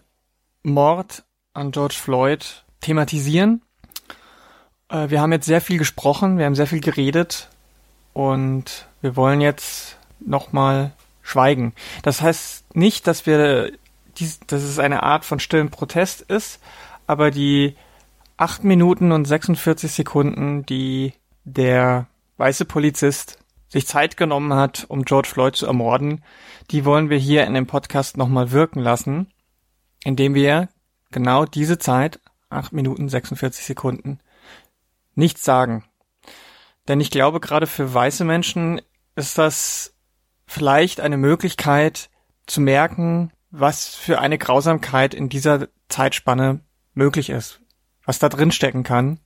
Mord 0.63 1.23
an 1.53 1.71
George 1.71 1.95
Floyd 1.99 2.65
thematisieren. 2.81 3.61
Äh, 4.89 5.09
wir 5.09 5.21
haben 5.21 5.31
jetzt 5.31 5.45
sehr 5.45 5.61
viel 5.61 5.77
gesprochen, 5.77 6.37
wir 6.37 6.45
haben 6.45 6.55
sehr 6.55 6.67
viel 6.67 6.81
geredet 6.81 7.49
und 8.17 8.87
wir 8.99 9.15
wollen 9.15 9.41
jetzt 9.41 9.99
nochmal 10.19 10.91
schweigen. 11.21 11.73
Das 12.01 12.19
heißt 12.19 12.75
nicht, 12.75 13.05
dass 13.05 13.27
wir 13.27 13.73
dies, 14.17 14.39
dass 14.39 14.63
es 14.63 14.79
eine 14.79 15.03
Art 15.03 15.23
von 15.23 15.39
stillen 15.39 15.69
Protest 15.69 16.21
ist, 16.21 16.59
aber 17.05 17.29
die 17.29 17.75
acht 18.35 18.63
Minuten 18.63 19.11
und 19.11 19.25
46 19.25 19.91
Sekunden, 19.91 20.65
die 20.65 21.13
der 21.43 22.07
weiße 22.37 22.65
Polizist 22.65 23.37
sich 23.69 23.85
Zeit 23.85 24.17
genommen 24.17 24.51
hat, 24.51 24.85
um 24.87 25.05
George 25.05 25.27
Floyd 25.27 25.55
zu 25.55 25.67
ermorden, 25.67 26.23
die 26.71 26.85
wollen 26.85 27.11
wir 27.11 27.19
hier 27.19 27.45
in 27.45 27.53
dem 27.53 27.67
Podcast 27.67 28.17
nochmal 28.17 28.49
wirken 28.49 28.79
lassen, 28.79 29.27
indem 30.03 30.33
wir 30.33 30.69
genau 31.11 31.45
diese 31.45 31.77
Zeit, 31.77 32.19
acht 32.49 32.73
Minuten 32.73 33.09
46 33.09 33.63
Sekunden, 33.63 34.21
nichts 35.13 35.43
sagen. 35.43 35.83
Denn 36.87 36.99
ich 36.99 37.11
glaube, 37.11 37.39
gerade 37.39 37.67
für 37.67 37.93
weiße 37.93 38.23
Menschen 38.23 38.81
ist 39.15 39.37
das 39.37 39.95
vielleicht 40.45 41.01
eine 41.01 41.17
Möglichkeit 41.17 42.09
zu 42.45 42.61
merken, 42.61 43.31
was 43.51 43.95
für 43.95 44.19
eine 44.19 44.37
Grausamkeit 44.37 45.13
in 45.13 45.29
dieser 45.29 45.67
Zeitspanne 45.89 46.61
möglich 46.93 47.29
ist, 47.29 47.61
was 48.05 48.19
da 48.19 48.29
drin 48.29 48.51
stecken 48.51 48.83
kann, 48.83 49.19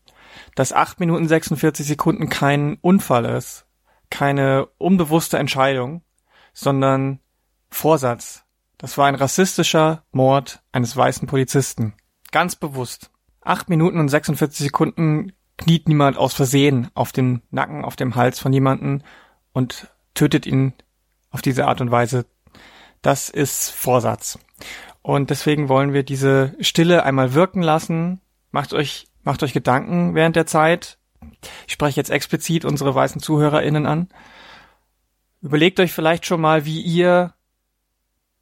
dass 0.55 0.73
acht 0.73 0.99
Minuten 0.99 1.27
46 1.27 1.85
Sekunden 1.85 2.29
kein 2.29 2.77
Unfall 2.81 3.25
ist, 3.25 3.65
keine 4.09 4.67
unbewusste 4.77 5.37
Entscheidung, 5.37 6.03
sondern 6.53 7.19
Vorsatz. 7.69 8.43
Das 8.77 8.97
war 8.97 9.07
ein 9.07 9.15
rassistischer 9.15 10.03
Mord 10.11 10.63
eines 10.71 10.95
weißen 10.97 11.27
Polizisten. 11.27 11.93
Ganz 12.31 12.55
bewusst. 12.55 13.11
Acht 13.41 13.69
Minuten 13.69 13.99
und 13.99 14.09
46 14.09 14.65
Sekunden 14.65 15.33
kniet 15.61 15.87
niemand 15.87 16.17
aus 16.17 16.33
Versehen 16.33 16.89
auf 16.93 17.11
dem 17.11 17.41
Nacken, 17.51 17.85
auf 17.85 17.95
dem 17.95 18.15
Hals 18.15 18.39
von 18.39 18.51
jemanden 18.51 19.03
und 19.53 19.87
tötet 20.13 20.45
ihn 20.45 20.73
auf 21.29 21.41
diese 21.41 21.67
Art 21.67 21.81
und 21.81 21.91
Weise. 21.91 22.25
Das 23.01 23.29
ist 23.29 23.69
Vorsatz. 23.71 24.37
Und 25.01 25.29
deswegen 25.29 25.69
wollen 25.69 25.93
wir 25.93 26.03
diese 26.03 26.55
Stille 26.59 27.03
einmal 27.03 27.33
wirken 27.33 27.61
lassen. 27.61 28.21
Macht 28.51 28.73
euch, 28.73 29.07
macht 29.23 29.41
euch 29.43 29.53
Gedanken 29.53 30.13
während 30.13 30.35
der 30.35 30.45
Zeit. 30.45 30.97
Ich 31.65 31.73
spreche 31.73 31.99
jetzt 31.99 32.11
explizit 32.11 32.65
unsere 32.65 32.93
weißen 32.93 33.21
ZuhörerInnen 33.21 33.85
an. 33.85 34.09
Überlegt 35.41 35.79
euch 35.79 35.91
vielleicht 35.91 36.25
schon 36.25 36.41
mal, 36.41 36.65
wie 36.65 36.81
ihr 36.81 37.33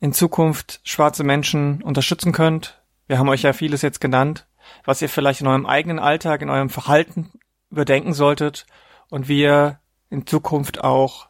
in 0.02 0.12
Zukunft 0.14 0.82
schwarze 0.84 1.24
Menschen 1.24 1.82
unterstützen 1.82 2.32
könnt. 2.32 2.82
Wir 3.08 3.20
haben 3.20 3.30
euch 3.30 3.44
ja 3.44 3.54
vieles 3.54 3.82
jetzt 3.82 4.02
genannt, 4.02 4.48
was 4.84 5.02
ihr 5.02 5.10
vielleicht 5.10 5.42
in 5.42 5.48
eurem 5.48 5.66
eigenen 5.66 6.00
Alltag, 6.00 6.42
in 6.42 6.50
eurem 6.50 6.70
Verhalten 6.70 7.32
überdenken 7.70 8.14
solltet 8.14 8.66
und 9.10 9.28
wie 9.28 9.42
ihr 9.42 9.80
in 10.10 10.26
Zukunft 10.26 10.84
auch 10.84 11.30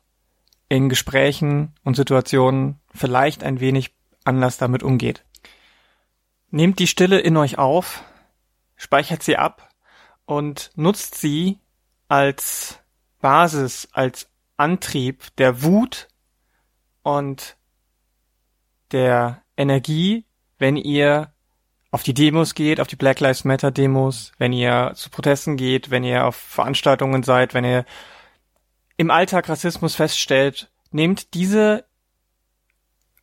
in 0.69 0.89
Gesprächen 0.89 1.73
und 1.83 1.95
Situationen 1.95 2.79
vielleicht 2.93 3.43
ein 3.43 3.59
wenig 3.59 3.95
anders 4.23 4.57
damit 4.57 4.83
umgeht. 4.83 5.25
Nehmt 6.51 6.79
die 6.79 6.87
Stille 6.87 7.19
in 7.19 7.37
euch 7.37 7.57
auf, 7.57 8.03
speichert 8.75 9.23
sie 9.23 9.37
ab 9.37 9.69
und 10.25 10.71
nutzt 10.75 11.15
sie 11.15 11.59
als 12.07 12.79
Basis, 13.19 13.87
als 13.91 14.29
Antrieb 14.57 15.35
der 15.37 15.63
Wut 15.63 16.07
und 17.01 17.57
der 18.91 19.41
Energie, 19.57 20.25
wenn 20.57 20.75
ihr 20.75 21.33
auf 21.91 22.03
die 22.03 22.13
Demos 22.13 22.53
geht, 22.53 22.79
auf 22.79 22.87
die 22.87 22.95
Black 22.95 23.19
Lives 23.19 23.45
Matter 23.45 23.71
Demos, 23.71 24.31
wenn 24.37 24.53
ihr 24.53 24.91
zu 24.95 25.09
Protesten 25.09 25.57
geht, 25.57 25.89
wenn 25.89 26.03
ihr 26.03 26.25
auf 26.25 26.35
Veranstaltungen 26.35 27.23
seid, 27.23 27.53
wenn 27.53 27.65
ihr 27.65 27.85
im 28.97 29.11
Alltag 29.11 29.49
Rassismus 29.49 29.95
feststellt, 29.95 30.71
nehmt 30.91 31.33
diese 31.33 31.85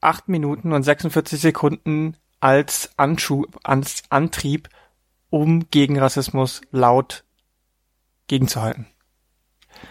acht 0.00 0.28
Minuten 0.28 0.72
und 0.72 0.82
46 0.82 1.40
Sekunden 1.40 2.16
als, 2.40 2.90
Anschub, 2.96 3.58
als 3.62 4.02
Antrieb, 4.08 4.68
um 5.30 5.70
gegen 5.70 5.98
Rassismus 5.98 6.60
laut 6.70 7.24
gegenzuhalten. 8.26 8.86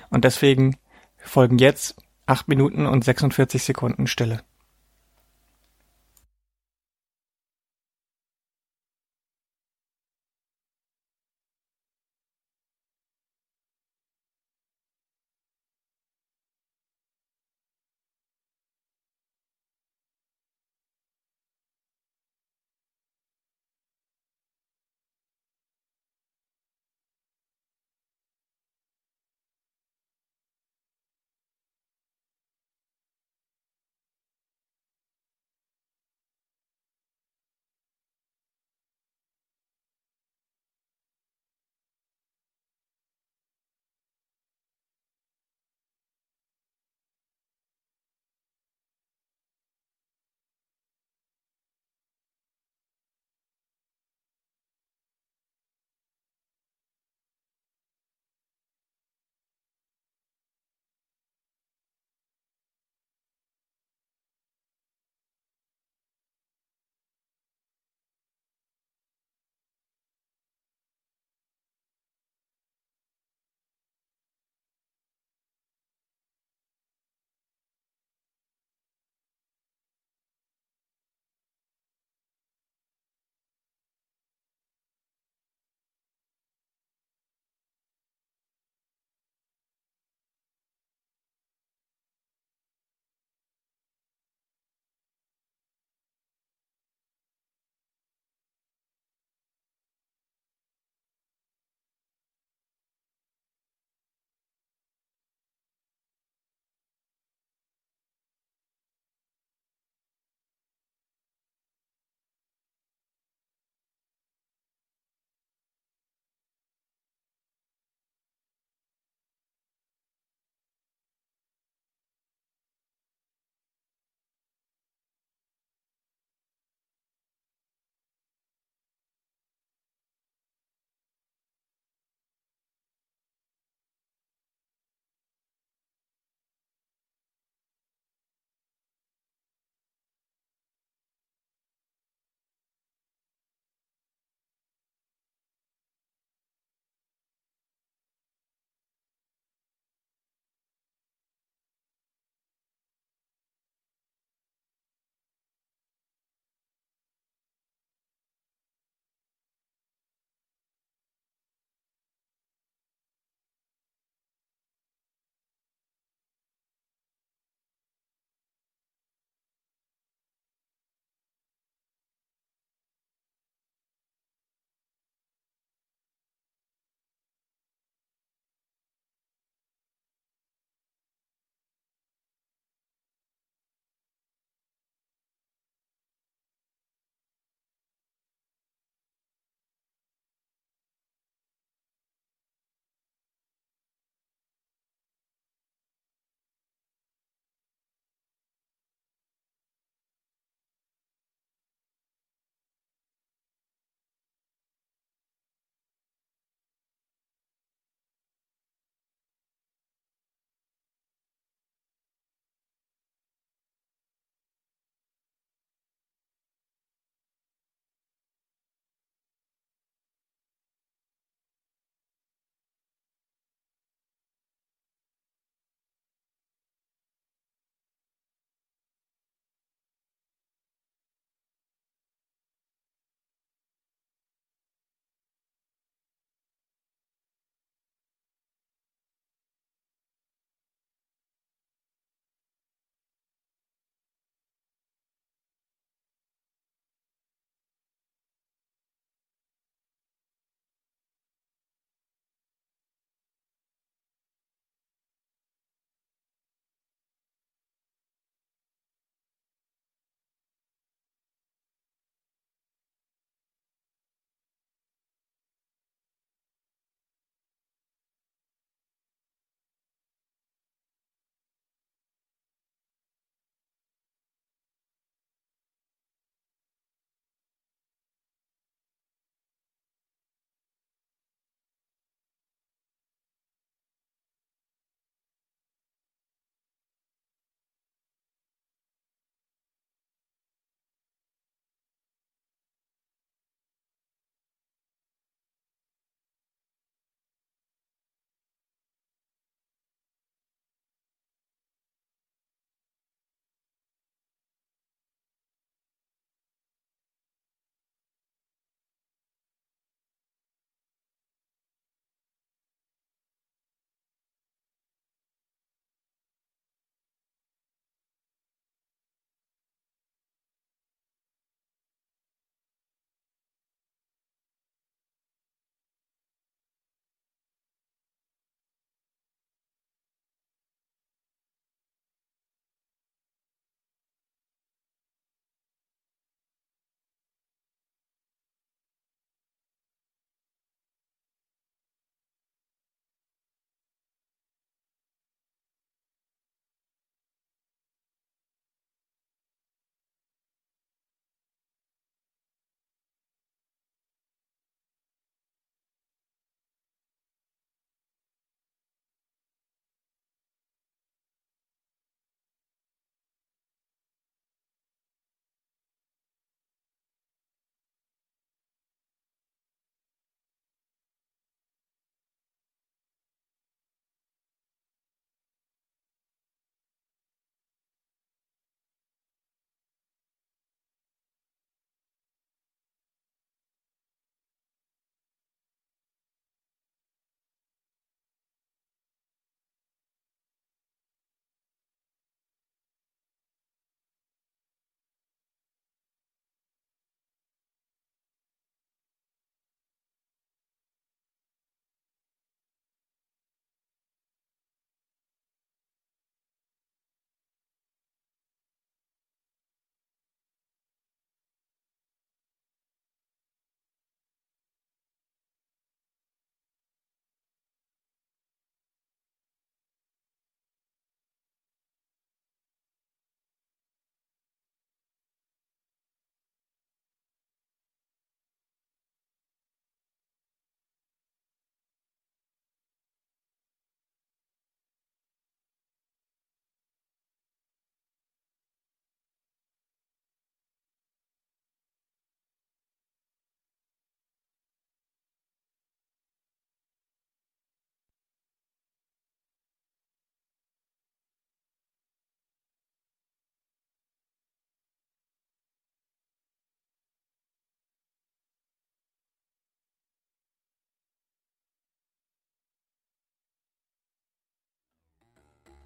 Und 0.09 0.25
deswegen 0.25 0.77
folgen 1.17 1.57
jetzt 1.57 1.95
acht 2.25 2.47
Minuten 2.47 2.85
und 2.85 3.03
46 3.03 3.63
Sekunden 3.63 4.07
Stille. 4.07 4.43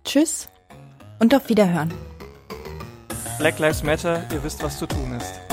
Tschüss 0.10 0.50
und 1.20 1.36
auf 1.36 1.50
Wiederhören. 1.50 1.94
Black 3.38 3.60
Lives 3.60 3.84
Matter, 3.84 4.24
ihr 4.34 4.44
wisst, 4.44 4.64
was 4.64 4.80
zu 4.80 4.88
tun 4.88 5.16
ist. 5.16 5.49